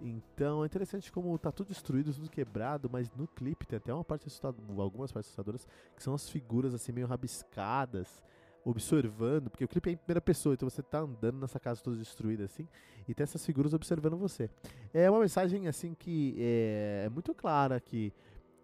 [0.00, 4.04] Então é interessante como tá tudo destruído, tudo quebrado, mas no clipe tem até uma
[4.04, 4.28] parte
[4.76, 8.22] algumas partes assustadoras, que são as figuras assim meio rabiscadas,
[8.64, 11.96] observando, porque o clipe é em primeira pessoa, então você tá andando nessa casa toda
[11.96, 12.68] destruída assim,
[13.08, 14.50] e tem essas figuras observando você.
[14.92, 18.12] É uma mensagem assim que é, é muito clara que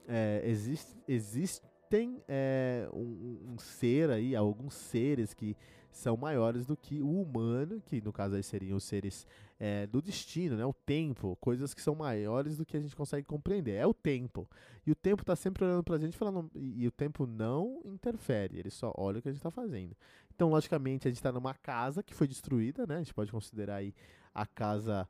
[0.07, 5.57] é, existe, existe tem é, um, um, ser aí, alguns seres que
[5.90, 9.27] são maiores do que o humano, que no caso aí seriam os seres
[9.61, 10.66] é, do destino, né?
[10.66, 13.75] O tempo, coisas que são maiores do que a gente consegue compreender.
[13.75, 14.49] É o tempo.
[14.85, 16.51] E o tempo está sempre olhando para a gente falando.
[16.55, 19.97] E, e, o tempo não interfere, ele só olha o que a gente está fazendo.
[20.35, 22.97] Então, logicamente, a gente está numa casa que foi destruída, né?
[22.97, 23.94] A gente pode considerar aí
[24.35, 25.09] a casa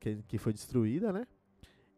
[0.00, 1.26] que, que foi destruída, né?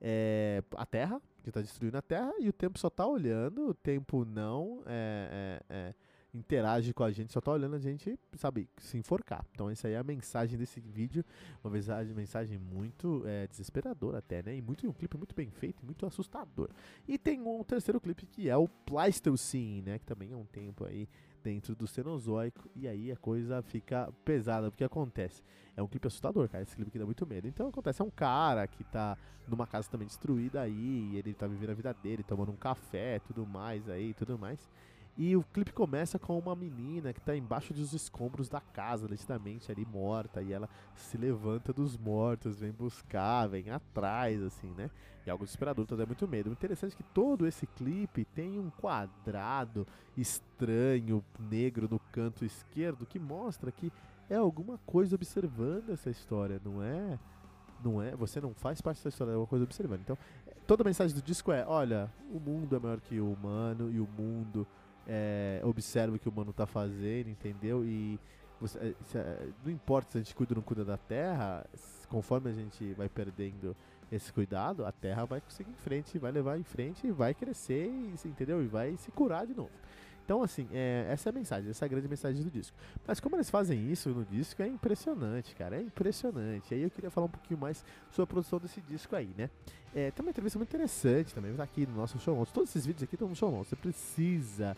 [0.01, 3.75] É, a Terra, que está destruindo a Terra, e o tempo só está olhando, o
[3.75, 5.95] tempo não é, é, é,
[6.35, 9.45] interage com a gente, só está olhando a gente, sabe, se enforcar.
[9.53, 11.25] Então essa aí é a mensagem desse vídeo,
[11.63, 14.57] uma mensagem, muito é, desesperadora até, né?
[14.57, 16.71] E muito, um clipe muito bem feito, muito assustador.
[17.07, 19.99] E tem um terceiro clipe que é o Pleistocene, né?
[19.99, 21.09] Que também é um tempo aí
[21.43, 25.43] dentro do Cenozoico e aí a coisa fica pesada, porque acontece.
[25.77, 27.47] É um clipe assustador, cara, esse clipe que dá muito medo.
[27.47, 31.71] Então acontece, é um cara que tá numa casa também destruída aí, ele tá vivendo
[31.71, 34.69] a vida dele, tomando um café, tudo mais aí, tudo mais.
[35.19, 39.69] E o clipe começa com uma menina que está embaixo dos escombros da casa, legitimamente
[39.73, 44.89] ali morta, e ela se levanta dos mortos, vem buscar, vem atrás, assim, né?
[45.27, 46.51] E algo desesperador, então dá muito medo.
[46.51, 49.85] O interessante é que todo esse clipe tem um quadrado
[50.17, 53.93] estranho, negro no canto esquerdo, que mostra que
[54.31, 57.19] é alguma coisa observando essa história, não é?
[57.85, 58.15] Não é?
[58.15, 60.01] Você não faz parte dessa história, é uma coisa observando.
[60.01, 60.17] Então,
[60.65, 63.99] toda a mensagem do disco é: olha, o mundo é maior que o humano e
[63.99, 64.65] o mundo
[65.09, 67.85] é, observa o que o humano está fazendo, entendeu?
[67.85, 68.21] E
[68.61, 71.65] você, é, se, é, não importa se a gente cuida ou não cuida da terra,
[72.09, 73.75] conforme a gente vai perdendo
[74.13, 77.91] esse cuidado, a terra vai conseguir em frente, vai levar em frente e vai crescer,
[78.25, 78.63] entendeu?
[78.63, 79.71] E vai se curar de novo.
[80.29, 82.77] Então, assim, é, essa é a mensagem, essa é a grande mensagem do disco.
[83.07, 86.75] Mas como eles fazem isso no disco é impressionante, cara, é impressionante.
[86.75, 89.49] Aí eu queria falar um pouquinho mais sobre a produção desse disco aí, né?
[89.95, 92.53] É, tem uma entrevista muito interessante também, tá aqui no nosso show notes.
[92.53, 93.71] Todos esses vídeos aqui estão no show notes.
[93.71, 94.77] Você precisa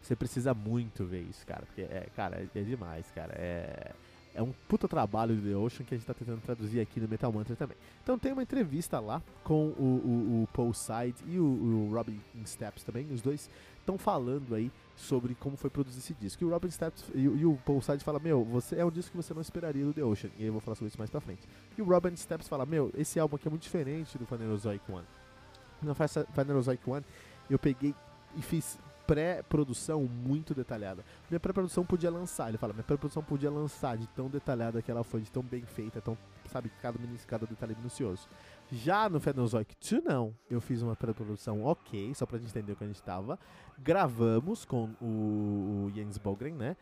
[0.00, 1.62] você precisa muito ver isso, cara.
[1.66, 3.32] Porque, é, cara, é, é demais, cara.
[3.36, 3.92] É,
[4.34, 7.08] é um puta trabalho do The Ocean que a gente tá tentando traduzir aqui no
[7.08, 7.76] Metal Mantra também.
[8.02, 12.20] Então tem uma entrevista lá com o, o, o Paul Side e o, o Robin
[12.44, 13.06] Steps também.
[13.12, 16.42] Os dois estão falando aí sobre como foi produzir esse disco.
[16.44, 19.10] E o Robin Steps e, e, o Paul Side fala: Meu, você é um disco
[19.10, 20.30] que você não esperaria do The Ocean.
[20.38, 21.42] E eu vou falar sobre isso mais pra frente.
[21.76, 25.06] E o Robin Steps fala: Meu, esse álbum aqui é muito diferente do Phanerozoic One.
[25.82, 27.04] No Phanerozoic One
[27.50, 27.94] eu peguei
[28.36, 28.78] e fiz
[29.10, 31.04] pré-produção muito detalhada.
[31.28, 35.02] Minha pré-produção podia lançar, ele fala, minha pré-produção podia lançar de tão detalhada que ela
[35.02, 36.16] foi, de tão bem feita, tão,
[36.48, 38.28] sabe, cada, cada detalhe minucioso.
[38.70, 40.32] Já no Fenozoic 2, não.
[40.48, 43.36] Eu fiz uma pré-produção ok, só pra gente entender o que a gente tava.
[43.76, 46.76] Gravamos com o, o Jens Bogren, né?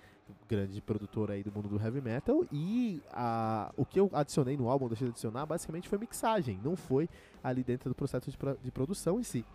[0.47, 2.45] Grande produtor aí do mundo do heavy metal.
[2.53, 6.61] E a, o que eu adicionei no álbum, deixei de adicionar, basicamente foi mixagem.
[6.63, 7.09] Não foi
[7.43, 9.47] ali dentro do processo de, de produção em si.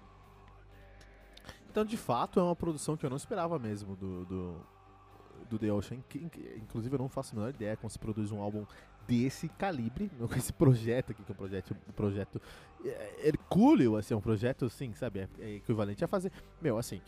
[1.73, 4.55] Então, de fato, é uma produção que eu não esperava mesmo do, do,
[5.49, 5.97] do The Ocean.
[6.55, 8.63] Inclusive, eu não faço a menor ideia como se produz um álbum
[9.07, 12.41] desse calibre, com esse projeto aqui, que é um projeto, um projeto
[12.85, 16.31] é, hercúleo, assim, um projeto, assim, sabe, é, é equivalente a fazer,
[16.61, 17.01] meu, assim,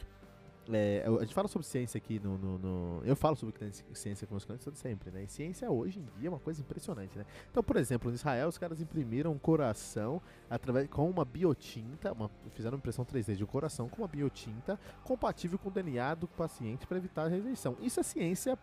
[0.72, 3.54] é, a gente fala sobre ciência aqui no, no, no, Eu falo sobre
[3.94, 5.24] ciência com meus clientes sempre, né?
[5.24, 7.26] E ciência hoje em dia é uma coisa impressionante, né?
[7.52, 12.32] Então, por exemplo, em Israel, os caras imprimiram um coração através, com uma biotinta, uma,
[12.54, 16.88] fizeram impressão 3D de um coração com uma biotinta compatível com o DNA do paciente
[16.88, 17.78] para evitar a rejeição.
[17.80, 18.58] Isso é ciência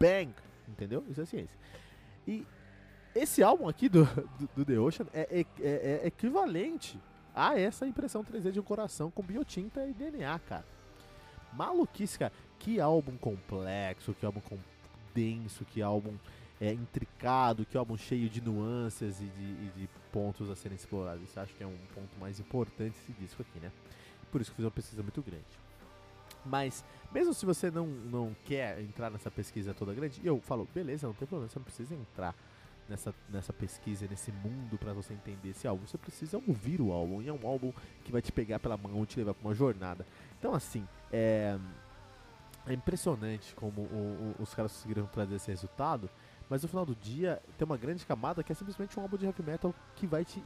[0.00, 0.32] bang,
[0.66, 1.04] entendeu?
[1.08, 1.58] Isso é ciência.
[2.26, 2.46] E
[3.14, 4.04] esse álbum aqui do,
[4.38, 6.98] do, do The Ocean é, é, é, é equivalente
[7.34, 10.75] a essa impressão 3D de um coração com biotinta e DNA, cara.
[11.52, 12.32] Maluquice, cara.
[12.58, 14.40] Que álbum complexo, que álbum
[15.14, 16.14] denso, que álbum
[16.60, 21.22] é, intricado, que álbum cheio de nuances e de, e de pontos a serem explorados.
[21.22, 23.70] Isso acho que é um ponto mais importante desse disco aqui, né?
[24.30, 25.44] Por isso que fiz uma pesquisa muito grande.
[26.44, 31.06] Mas, mesmo se você não, não quer entrar nessa pesquisa toda grande, eu falo, beleza,
[31.06, 32.34] não tem problema, você não precisa entrar
[32.88, 35.86] nessa, nessa pesquisa, nesse mundo para você entender esse álbum.
[35.86, 37.72] Você precisa ouvir o álbum, e é um álbum
[38.04, 40.06] que vai te pegar pela mão e te levar para uma jornada.
[40.38, 41.58] Então, assim, é,
[42.66, 46.10] é impressionante como o, o, os caras conseguiram trazer esse resultado,
[46.48, 49.26] mas no final do dia tem uma grande camada que é simplesmente um álbum de
[49.26, 50.42] heavy metal que vai te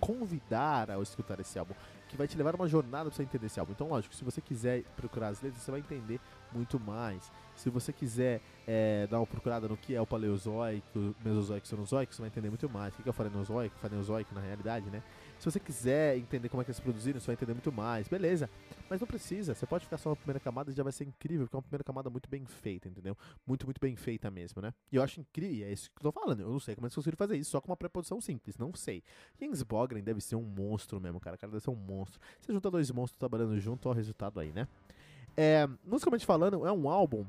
[0.00, 1.74] convidar a escutar esse álbum,
[2.08, 3.72] que vai te levar uma jornada para você entender esse álbum.
[3.72, 6.20] Então, lógico, se você quiser procurar as letras, você vai entender
[6.52, 7.30] muito mais.
[7.56, 12.14] Se você quiser é, dar uma procurada no que é o Paleozoico, Mesozoico e Cenozoico,
[12.14, 12.94] você vai entender muito mais.
[12.94, 15.02] O que é o Farenozoico, Faneozoico na realidade, né?
[15.38, 18.08] Se você quiser entender como é que eles produziram, você vai entender muito mais.
[18.08, 18.50] Beleza.
[18.90, 19.54] Mas não precisa.
[19.54, 21.62] Você pode ficar só na primeira camada e já vai ser incrível, porque é uma
[21.62, 23.16] primeira camada muito bem feita, entendeu?
[23.46, 24.74] Muito, muito bem feita mesmo, né?
[24.90, 26.40] E eu acho incrível, é isso que eu tô falando.
[26.40, 28.58] Eu não sei como eles conseguiram fazer isso só com uma pré-produção simples.
[28.58, 29.02] Não sei.
[29.40, 31.36] Jens Bogren deve ser um monstro mesmo, cara.
[31.36, 32.20] O cara deve ser um monstro.
[32.40, 34.66] Você junta dois monstros trabalhando junto, olha o resultado aí, né?
[35.36, 37.24] É, musicalmente falando, é um álbum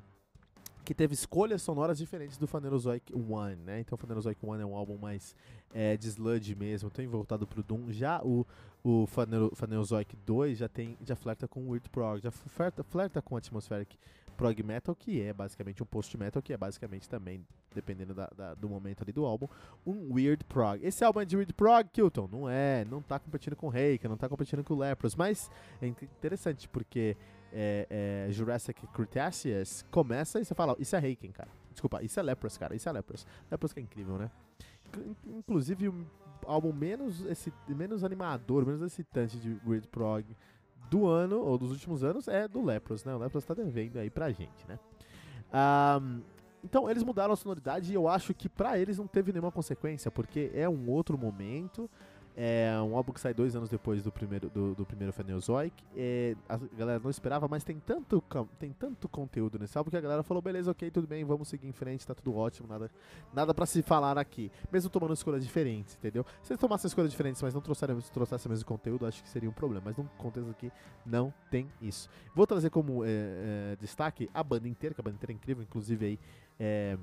[0.90, 3.80] que teve escolhas sonoras diferentes do Phanerozoic One, né?
[3.80, 5.36] Então o Phanerozoic One é um álbum mais
[5.72, 7.92] é, de sludge mesmo, tem voltado pro Doom.
[7.92, 8.44] Já o,
[8.84, 14.00] o Phanerozoic 2 já tem já flerta com Weird Prog, já flerta, flerta com Atmospheric
[14.36, 18.56] Prog Metal, que é basicamente um post metal, que é basicamente também, dependendo da, da,
[18.56, 19.48] do momento ali do álbum,
[19.86, 20.84] um Weird Prog.
[20.84, 22.28] Esse álbum é de Weird Prog, Kilton?
[22.32, 26.68] Não é, não tá competindo com Reika, não tá competindo com Lepros, mas é interessante
[26.68, 27.16] porque
[27.54, 31.50] é, é, Jurassic Cretaceous começa e você fala, isso é Heiken, cara.
[31.72, 32.76] Desculpa, isso é Lepros, cara.
[32.76, 33.26] Isso é Lepros.
[33.50, 34.30] Lepros que é incrível, né?
[35.26, 36.06] Inclusive, o
[36.46, 40.26] álbum menos, esse, menos animador, menos excitante de Weird Prog
[40.90, 43.14] do ano, ou dos últimos anos, é do Lepros, né?
[43.14, 44.80] O Lepros tá devendo aí pra gente, né?
[45.54, 46.22] Um,
[46.64, 50.12] então, eles mudaram a sonoridade e eu acho que pra eles não teve nenhuma consequência,
[50.12, 51.90] porque é um outro momento,
[52.42, 55.84] é um álbum que sai dois anos depois do primeiro, do, do primeiro Phaneozoic.
[55.94, 58.24] É, a galera não esperava, mas tem tanto,
[58.58, 61.68] tem tanto conteúdo nesse álbum que a galera falou: beleza, ok, tudo bem, vamos seguir
[61.68, 62.90] em frente, tá tudo ótimo, nada,
[63.34, 64.50] nada para se falar aqui.
[64.72, 66.26] Mesmo tomando escolhas diferentes, entendeu?
[66.42, 69.50] Se eles tomassem escolhas diferentes, mas não trouxerem, trouxessem o mesmo conteúdo, acho que seria
[69.50, 69.82] um problema.
[69.88, 70.72] Mas no contexto aqui,
[71.06, 72.08] não tem isso.
[72.34, 75.62] Vou trazer como é, é, destaque a banda inteira, que a banda inteira é incrível,
[75.62, 76.20] inclusive aí.
[76.58, 76.98] É,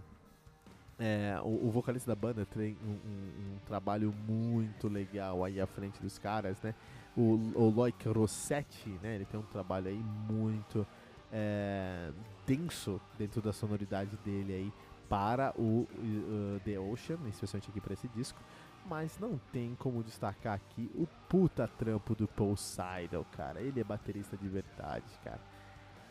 [0.98, 5.66] é, o, o, vocalista da banda tem um, um, um, trabalho muito legal aí à
[5.66, 6.74] frente dos caras, né?
[7.14, 9.16] O, o Loic Rossetti, né?
[9.16, 10.86] Ele tem um trabalho aí muito
[11.30, 12.10] é,
[12.46, 14.72] denso dentro da sonoridade dele aí
[15.08, 18.40] para o uh, The Ocean, especialmente aqui para esse disco.
[18.88, 23.60] Mas não tem como destacar aqui o puta trampo do Paul Seidel, cara.
[23.60, 25.55] Ele é baterista de verdade, cara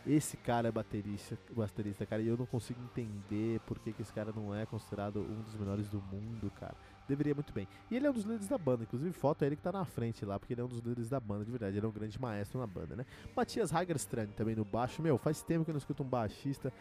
[0.08, 4.14] esse cara é baterista, baterista, cara, e eu não consigo entender por que, que esse
[4.14, 6.76] cara não é considerado um dos melhores do mundo, cara.
[7.08, 7.68] Deveria muito bem.
[7.90, 9.86] E ele é um dos líderes da banda, inclusive foto é ele que tá na
[9.86, 11.78] frente lá, porque ele é um dos líderes da banda, de verdade.
[11.78, 13.06] Ele é um grande maestro na banda, né?
[13.36, 15.02] Matias Hagerstrand também no baixo.
[15.02, 16.74] Meu, faz tempo que eu não escuto um baixista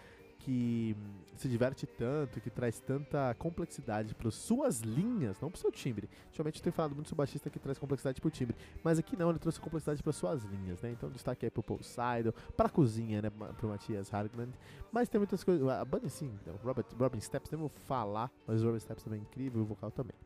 [0.44, 0.94] que
[1.36, 6.08] se diverte tanto, que traz tanta complexidade para suas linhas, não para o seu timbre.
[6.26, 8.98] Ultimamente eu tenho falado muito sobre o baixista que traz complexidade para o timbre, mas
[8.98, 10.90] aqui não, ele trouxe complexidade para suas linhas, né?
[10.92, 14.52] Então destaque aí pro Paul Seidel, para a cozinha, né, pro Matias Hargland.
[14.92, 18.62] Mas tem muitas coisas, a banda sim, então, Robert, Robin Steps, nem vou falar, mas
[18.62, 20.16] o Robin Steps também é incrível, o vocal também.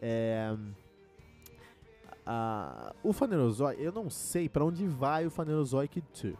[0.00, 0.56] É,
[3.02, 6.36] o Phanerozoic, eu não sei para onde vai o Phanerozoic 2.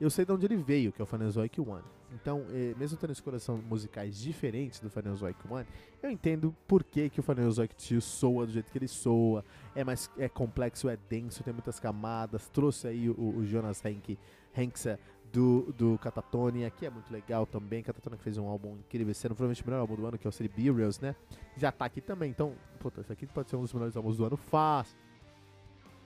[0.00, 1.78] Eu sei de onde ele veio, que é o Phanerozoic 1.
[2.14, 5.64] Então, eh, mesmo tendo escolhas musicais diferentes do Phanerozoic 1,
[6.02, 9.44] eu entendo por que, que o Phanerozoic 2 soa do jeito que ele soa.
[9.74, 12.48] É mais é complexo, é denso, tem muitas camadas.
[12.48, 14.18] Trouxe aí o, o Jonas Henk,
[14.56, 14.98] Henksa
[15.32, 17.82] do, do Catatonia, que é muito legal também.
[17.82, 20.50] Catatonia fez um álbum incrível, sendo provavelmente o melhor álbum do ano, que é o
[20.56, 21.16] Burials, né?
[21.56, 22.30] Já tá aqui também.
[22.30, 24.36] Então, puta, esse aqui pode ser um dos melhores álbuns do ano.
[24.36, 24.96] Fácil.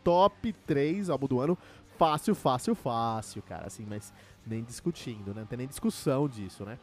[0.03, 1.59] Top 3 álbum do ano
[1.99, 4.15] fácil, fácil, fácil, cara, assim, mas
[4.49, 5.43] nem discutindo, né?
[5.43, 6.79] Não tem nem discussão disso, né?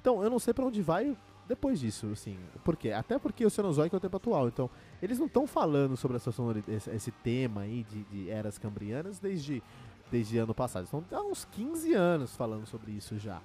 [0.00, 1.16] Então, eu não sei para onde vai
[1.48, 2.38] depois disso, assim.
[2.62, 2.92] Por quê?
[2.92, 4.48] Até porque o Cenozoico é o tempo atual.
[4.48, 4.70] Então,
[5.02, 6.30] eles não estão falando sobre essa
[6.68, 9.62] esse, esse, tema aí de, de, eras cambrianas desde,
[10.10, 10.84] desde ano passado.
[10.84, 13.40] Estão há uns 15 anos falando sobre isso já.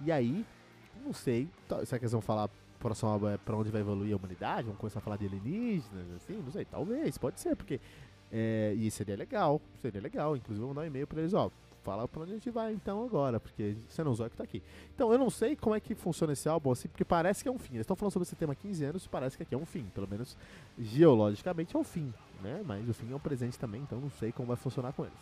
[0.00, 0.46] E aí,
[1.04, 1.48] não sei.
[1.84, 2.48] Será que eles vão falar
[2.78, 4.68] próximo é para onde vai evoluir a humanidade?
[4.68, 6.40] Vão começar a falar de alienígenas, assim?
[6.40, 6.64] Não sei.
[6.64, 7.80] Talvez, pode ser, porque.
[8.34, 10.36] É, e seria legal, seria legal.
[10.36, 11.50] Inclusive, vou mandar um e-mail para eles, ó
[11.82, 14.62] fala pra onde a gente vai então agora, porque você não que tá aqui.
[14.94, 17.52] Então, eu não sei como é que funciona esse álbum assim, porque parece que é
[17.52, 17.74] um fim.
[17.74, 19.84] Eles estão falando sobre esse tema há 15 anos, parece que aqui é um fim,
[19.94, 20.36] pelo menos
[20.78, 22.62] geologicamente é um fim, né?
[22.64, 25.18] Mas o fim é um presente também, então não sei como vai funcionar com eles.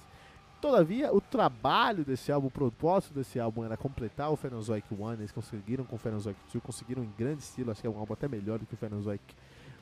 [0.61, 5.33] Todavia, o trabalho desse álbum, o propósito desse álbum era completar o Phenozoic One, eles
[5.33, 8.29] conseguiram com o Phenozoic 2, conseguiram em grande estilo, acho que é um álbum até
[8.29, 9.23] melhor do que o Phenozoic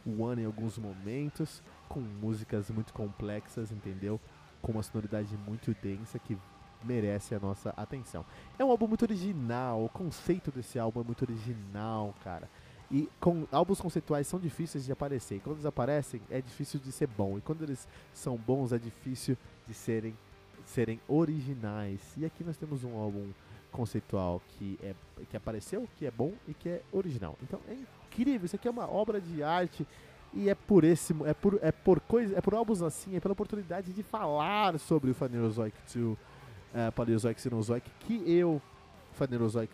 [0.07, 4.21] One em alguns momentos, com músicas muito complexas, entendeu?
[4.63, 6.39] Com uma sonoridade muito densa que
[6.85, 8.25] merece a nossa atenção.
[8.59, 12.49] É um álbum muito original, o conceito desse álbum é muito original, cara.
[12.91, 15.37] E com, álbuns conceituais são difíceis de aparecer.
[15.37, 17.37] E quando eles aparecem, é difícil de ser bom.
[17.37, 19.37] E quando eles são bons, é difícil
[19.67, 20.17] de serem,
[20.65, 22.01] serem originais.
[22.17, 23.27] E aqui nós temos um álbum
[23.71, 24.95] conceitual que, é,
[25.29, 27.37] que apareceu, que é bom e que é original.
[27.43, 28.47] Então é incrível.
[28.47, 29.87] Isso aqui é uma obra de arte.
[30.33, 33.33] E é por esse é por, é por coisa, é por álbuns assim, é pela
[33.33, 36.19] oportunidade de falar sobre o Phanerozoic 2
[36.75, 38.61] uh, Paleozoic Cenozoic, que eu,
[39.13, 39.73] Phanerozoic,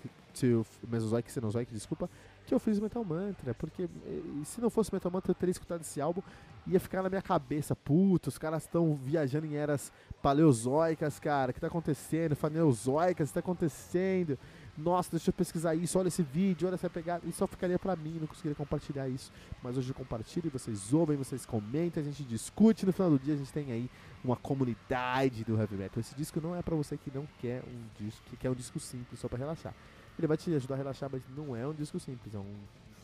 [0.88, 2.10] Mesozoic Cenozoic, desculpa,
[2.46, 5.80] que eu fiz Metal Mantra, porque eh, se não fosse Metal Mantra eu teria escutado
[5.80, 6.22] esse álbum
[6.66, 11.54] ia ficar na minha cabeça, puta, os caras estão viajando em eras paleozoicas, cara, o
[11.54, 12.34] que tá acontecendo?
[12.34, 14.38] Faneozoicas, o que tá acontecendo?
[14.76, 17.24] nossa, deixa eu pesquisar isso, olha esse vídeo, olha essa pegada.
[17.26, 19.32] Isso só ficaria pra mim, não conseguiria compartilhar isso.
[19.62, 22.84] Mas hoje eu compartilho, vocês ouvem, vocês comentam, a gente discute.
[22.84, 23.88] No final do dia a gente tem aí
[24.22, 26.00] uma comunidade do heavy metal.
[26.00, 28.80] Esse disco não é pra você que não quer um disco, que quer um disco
[28.80, 29.74] simples só pra relaxar.
[30.18, 32.54] Ele vai te ajudar a relaxar, mas não é um disco simples, é um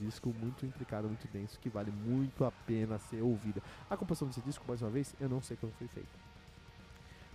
[0.04, 3.62] disco muito intricado, muito denso, que vale muito a pena ser ouvido.
[3.88, 6.08] A composição desse disco, mais uma vez, eu não sei como foi feita.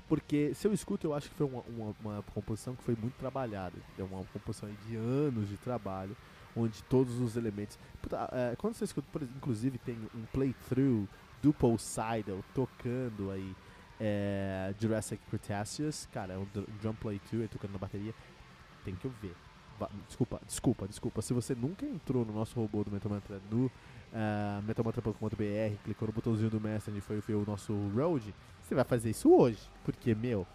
[0.08, 3.16] Porque se eu escuto, eu acho que foi uma, uma, uma composição que foi muito
[3.16, 3.78] trabalhada.
[3.98, 6.16] É uma composição de anos de trabalho,
[6.56, 7.78] onde todos os elementos.
[8.02, 11.08] Puta, é, quando você escuta, inclusive tem um playthrough
[11.42, 13.56] do Paul Seidel tocando aí
[14.00, 16.48] é, Jurassic Cretaceous, cara, é um
[16.82, 18.14] drum playthrough, ele tocando na bateria.
[18.84, 19.36] Tem que eu ver.
[20.08, 21.22] Desculpa, desculpa, desculpa.
[21.22, 23.12] Se você nunca entrou no nosso robô do Metal
[23.52, 23.72] no uh,
[24.66, 28.34] metalmantra.com.br, clicou no botãozinho do Messenger e foi ver o nosso road,
[28.64, 29.60] você vai fazer isso hoje.
[29.84, 30.48] Porque, meu,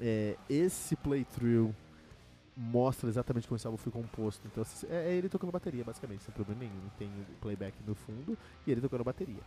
[0.00, 1.74] é, esse playthrough
[2.56, 4.46] mostra exatamente como esse álbum foi composto.
[4.46, 6.88] Então, é, é ele tocando bateria, basicamente, sem problema nenhum.
[6.98, 9.42] Tem o playback no fundo e ele tocando bateria.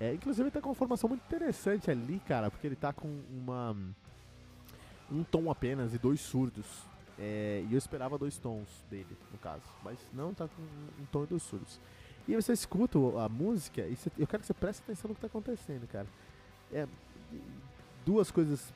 [0.00, 3.08] É, inclusive, ele tá com uma formação muito interessante ali, cara, porque ele tá com
[3.30, 3.76] uma
[5.10, 6.66] um tom apenas e dois surdos.
[7.18, 9.62] É, e eu esperava dois tons dele, no caso.
[9.82, 11.80] Mas não, tá com um tom e dois surdos.
[12.26, 15.20] E você escuta a música e você, eu quero que você preste atenção no que
[15.20, 16.06] tá acontecendo, cara.
[16.72, 16.86] É,
[18.04, 18.72] duas coisas.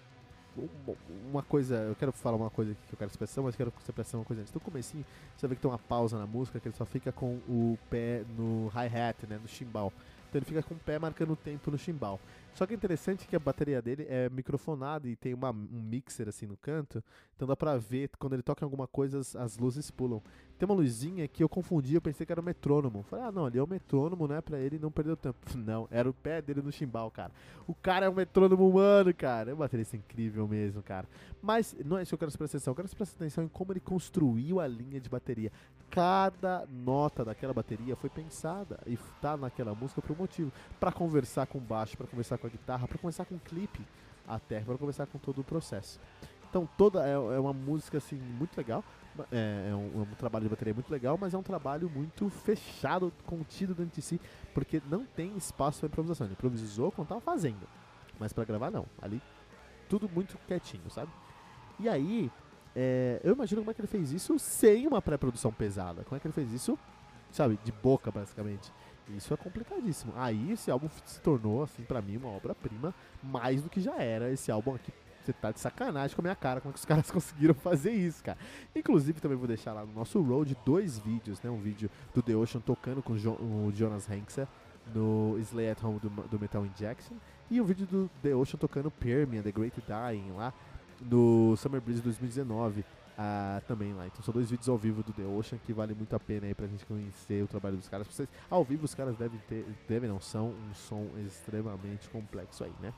[1.31, 3.93] Uma coisa, eu quero falar uma coisa que eu quero expressar, mas quero que você
[3.93, 4.53] preste uma coisa antes.
[4.55, 5.05] No comecinho,
[5.37, 8.25] você vê que tem uma pausa na música, que ele só fica com o pé
[8.39, 9.93] no hi-hat, né, no chimbal.
[10.29, 12.21] Então ele fica com o pé marcando o tempo no chimbal.
[12.57, 16.27] Só que é interessante que a bateria dele é microfonada e tem uma, um mixer
[16.27, 17.05] assim no canto,
[17.37, 20.23] então dá pra ver quando ele toca em alguma coisa as, as luzes pulam.
[20.59, 23.03] Tem uma luzinha que eu confundi, eu pensei que era o metrônomo.
[23.03, 24.41] Falei, ah, não, ali é o metrônomo, né?
[24.41, 25.37] Pra ele não perder o tempo.
[25.55, 27.31] Não, era o pé dele no chimbal, cara.
[27.67, 29.51] O cara é um metrônomo humano, cara.
[29.51, 31.07] É uma baterista incrível mesmo, cara.
[31.43, 32.71] Mas não é isso que eu quero prestar atenção.
[32.71, 35.53] Eu quero prestar atenção em como ele construiu a linha de bateria.
[35.91, 40.53] Cada nota daquela bateria foi pensada e tá naquela música por um motivo.
[40.79, 43.87] para conversar com baixo, para conversar com a guitarra, para conversar com o clipe
[44.27, 46.01] até, para conversar com todo o processo.
[46.49, 48.85] Então toda é, é uma música assim muito legal.
[49.33, 52.29] É, é, um, é, um, trabalho de bateria muito legal, mas é um trabalho muito
[52.29, 54.21] fechado, contido dentro de si,
[54.53, 56.27] porque não tem espaço para improvisação.
[56.27, 57.67] Ele improvisou quando tava fazendo,
[58.19, 58.87] mas para gravar não.
[59.01, 59.23] Ali
[59.89, 61.11] tudo muito quietinho, sabe?
[61.79, 62.31] E aí,
[62.77, 66.05] é, eu imagino como é que ele fez isso sem uma pré-produção pesada.
[66.05, 66.79] Como é que ele fez isso,
[67.33, 68.71] sabe, de boca basicamente.
[69.17, 70.13] Isso é complicadíssimo.
[70.15, 74.31] Aí esse álbum se tornou, assim, para mim, uma obra-prima, mais do que já era
[74.31, 74.93] esse álbum aqui
[75.27, 77.91] você tá de sacanagem com a minha cara, como é que os caras conseguiram fazer
[77.91, 78.39] isso, cara.
[78.75, 81.51] Inclusive, também vou deixar lá no nosso road dois vídeos, né?
[81.51, 84.47] Um vídeo do The Ocean tocando com o Jonas Henkser
[84.95, 87.17] no Slay at Home do, do, Metal Injection
[87.51, 90.55] e o um vídeo do The Ocean tocando Permian, The Great Dying lá
[91.01, 92.85] no Summer Breeze 2019.
[93.19, 94.07] Ah, também lá.
[94.07, 96.55] Então são dois vídeos ao vivo do The Ocean que vale muito a pena aí
[96.55, 98.07] pra gente conhecer o trabalho dos caras.
[98.07, 102.73] Vocês, ao vivo os caras devem ter, devem não, são um som extremamente complexo aí,
[102.81, 102.93] né?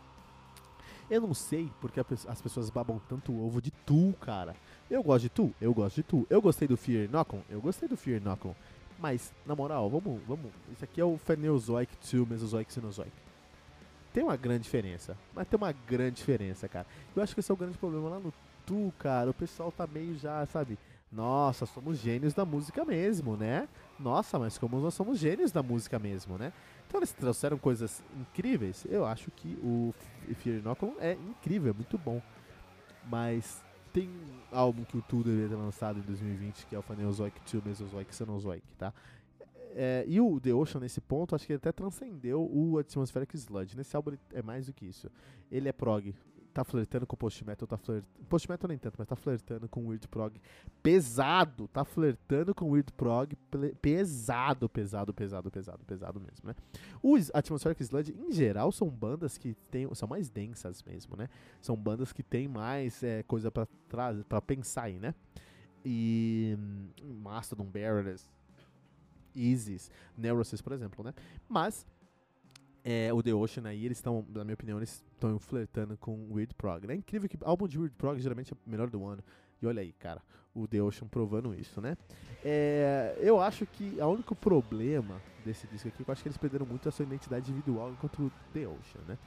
[1.08, 4.54] Eu não sei porque as pessoas babam tanto o ovo de Tu, cara.
[4.90, 6.26] Eu gosto de Tu, eu gosto de Tu.
[6.28, 8.54] Eu gostei do Fear Inoculum, eu gostei do Fear Inoculum.
[8.98, 10.50] Mas, na moral, vamos, vamos.
[10.72, 13.12] Isso aqui é o Phaneozoic 2 Mesozoic Cenozoic.
[14.18, 16.84] Tem uma grande diferença, mas tem uma grande diferença, cara.
[17.14, 18.34] Eu acho que esse é o grande problema lá no
[18.66, 19.30] Tu, cara.
[19.30, 20.76] O pessoal tá meio já, sabe?
[21.12, 23.68] Nossa, somos gênios da música mesmo, né?
[23.96, 26.52] Nossa, mas como nós somos gênios da música mesmo, né?
[26.88, 28.84] Então eles trouxeram coisas incríveis.
[28.90, 29.94] Eu acho que o
[30.34, 32.20] Fear Inoculum é incrível, é muito bom.
[33.08, 33.62] Mas
[33.92, 34.10] tem
[34.50, 38.12] álbum que o Tu deveria ter lançado em 2020, que é o Phaneozoic 2 Mesozoic
[38.12, 38.92] Cenozoic, tá?
[39.80, 43.76] É, e o The Ocean, nesse ponto, acho que ele até transcendeu o Atmospheric Sludge.
[43.76, 45.08] Nesse álbum é mais do que isso.
[45.52, 46.12] Ele é prog,
[46.52, 48.26] tá flertando com post metal, tá flertando.
[48.28, 50.36] Post metal nem tanto, mas tá flertando com weird prog
[50.82, 53.36] pesado, tá flertando com weird prog
[53.80, 56.56] pesado, pesado, pesado, pesado, pesado mesmo, né?
[57.00, 61.28] Os Atmospheric Sludge, em geral, são bandas que tem, são mais densas mesmo, né?
[61.62, 65.14] São bandas que tem mais é, coisa para trás, para pensar aí, né?
[65.84, 68.28] E hum, Mastodon, Barreless,
[69.38, 71.14] Isis, Neurosis, por exemplo, né?
[71.48, 71.86] Mas
[72.84, 76.54] é, o The Ocean aí, eles estão, na minha opinião, eles estão flertando com Weird
[76.54, 76.90] Prog.
[76.90, 79.22] É incrível que álbum de Weird Prog geralmente é o melhor do ano.
[79.60, 80.22] E olha aí, cara,
[80.54, 81.96] o The Ocean provando isso, né?
[82.44, 86.64] É, eu acho que o único problema desse disco aqui, eu acho que eles perderam
[86.64, 89.18] muito a sua identidade individual enquanto The Ocean, né?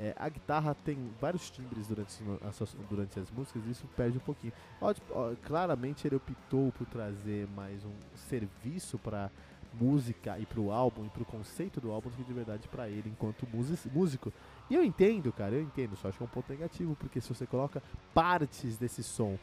[0.00, 2.14] É, a guitarra tem vários timbres durante,
[2.48, 4.52] as, durante as músicas e isso perde um pouquinho.
[4.80, 9.28] Ó, tipo, ó, claramente ele optou por trazer mais um serviço para
[9.74, 13.10] música e pro álbum e pro conceito do álbum do que de verdade para ele
[13.10, 13.46] enquanto
[13.92, 14.32] músico.
[14.70, 17.28] E eu entendo, cara, eu entendo, só acho que é um ponto negativo, porque se
[17.28, 17.82] você coloca
[18.14, 19.36] partes desse som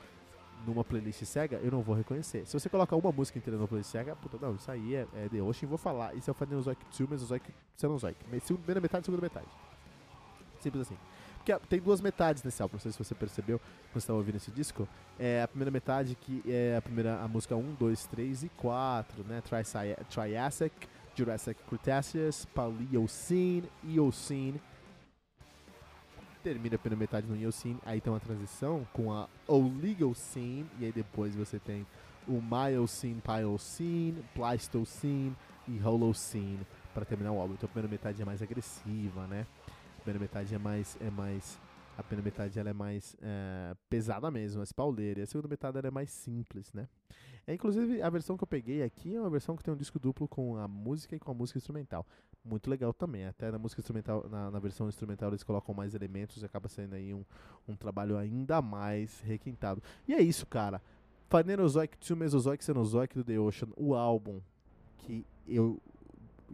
[0.66, 2.46] numa playlist cega, eu não vou reconhecer.
[2.46, 5.30] Se você coloca uma música inteira numa playlist cega, puta, não, isso aí é, é
[5.30, 6.16] The Ocean, vou falar.
[6.16, 8.18] Isso é o Phaneozoic 2, Mesozoic, Cenozoic.
[8.24, 9.48] Primeira metade, segunda metade.
[10.66, 10.98] Simples assim.
[11.38, 13.60] Porque tem duas metades nesse álbum, não sei se você percebeu
[13.92, 14.88] quando estava ouvindo esse disco.
[15.20, 19.24] É a primeira metade que é a primeira a música 1, 2, 3 e 4,
[19.26, 19.44] né?
[20.10, 20.74] Triassic,
[21.16, 24.60] Jurassic Cretaceous, Paleocene, Eocene.
[26.44, 30.92] Termina a primeira metade no Eocene, aí tem uma transição com a Oligocene, e aí
[30.92, 31.86] depois você tem
[32.28, 35.36] o Miocene, Pliocene, Pleistocene
[35.68, 37.54] e Holocene para terminar o álbum.
[37.54, 39.46] Então a primeira metade é mais agressiva, né?
[40.06, 40.98] Primeira metade é mais.
[41.02, 41.60] É mais
[41.98, 45.22] a primeira metade ela é mais é, pesada mesmo, mais pauleira.
[45.22, 46.88] E a segunda metade ela é mais simples, né?
[47.48, 49.98] É, inclusive, a versão que eu peguei aqui é uma versão que tem um disco
[49.98, 52.06] duplo com a música e com a música instrumental.
[52.44, 53.26] Muito legal também.
[53.26, 56.96] Até na música instrumental, na, na versão instrumental, eles colocam mais elementos e acaba sendo
[56.96, 57.24] aí um,
[57.68, 59.82] um trabalho ainda mais requintado.
[60.08, 60.82] E é isso, cara.
[61.30, 64.42] Phanerozoic, Two Mesozoic, Cenozoic do The Ocean, o álbum
[64.98, 65.80] que eu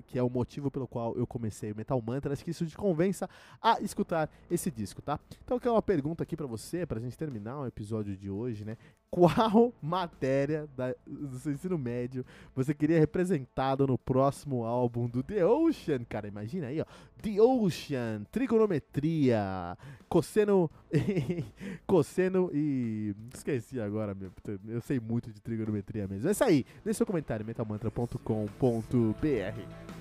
[0.01, 2.33] que é o motivo pelo qual eu comecei o Metal Mantra.
[2.33, 3.29] Acho que isso te convença
[3.61, 5.19] a escutar esse disco, tá?
[5.43, 8.65] Então, eu quero uma pergunta aqui para você, pra gente terminar o episódio de hoje,
[8.65, 8.77] né?
[9.11, 15.45] Qual matéria da, do seu ensino médio você queria representado no próximo álbum do The
[15.45, 16.05] Ocean?
[16.07, 16.85] Cara, imagina aí, ó.
[17.21, 20.71] The Ocean, trigonometria, cosseno.
[21.85, 23.13] cosseno e.
[23.33, 24.31] Esqueci agora, meu.
[24.69, 26.29] Eu sei muito de trigonometria mesmo.
[26.29, 26.65] É isso aí.
[26.83, 30.00] Deixe seu comentário, metalmantra.com.br.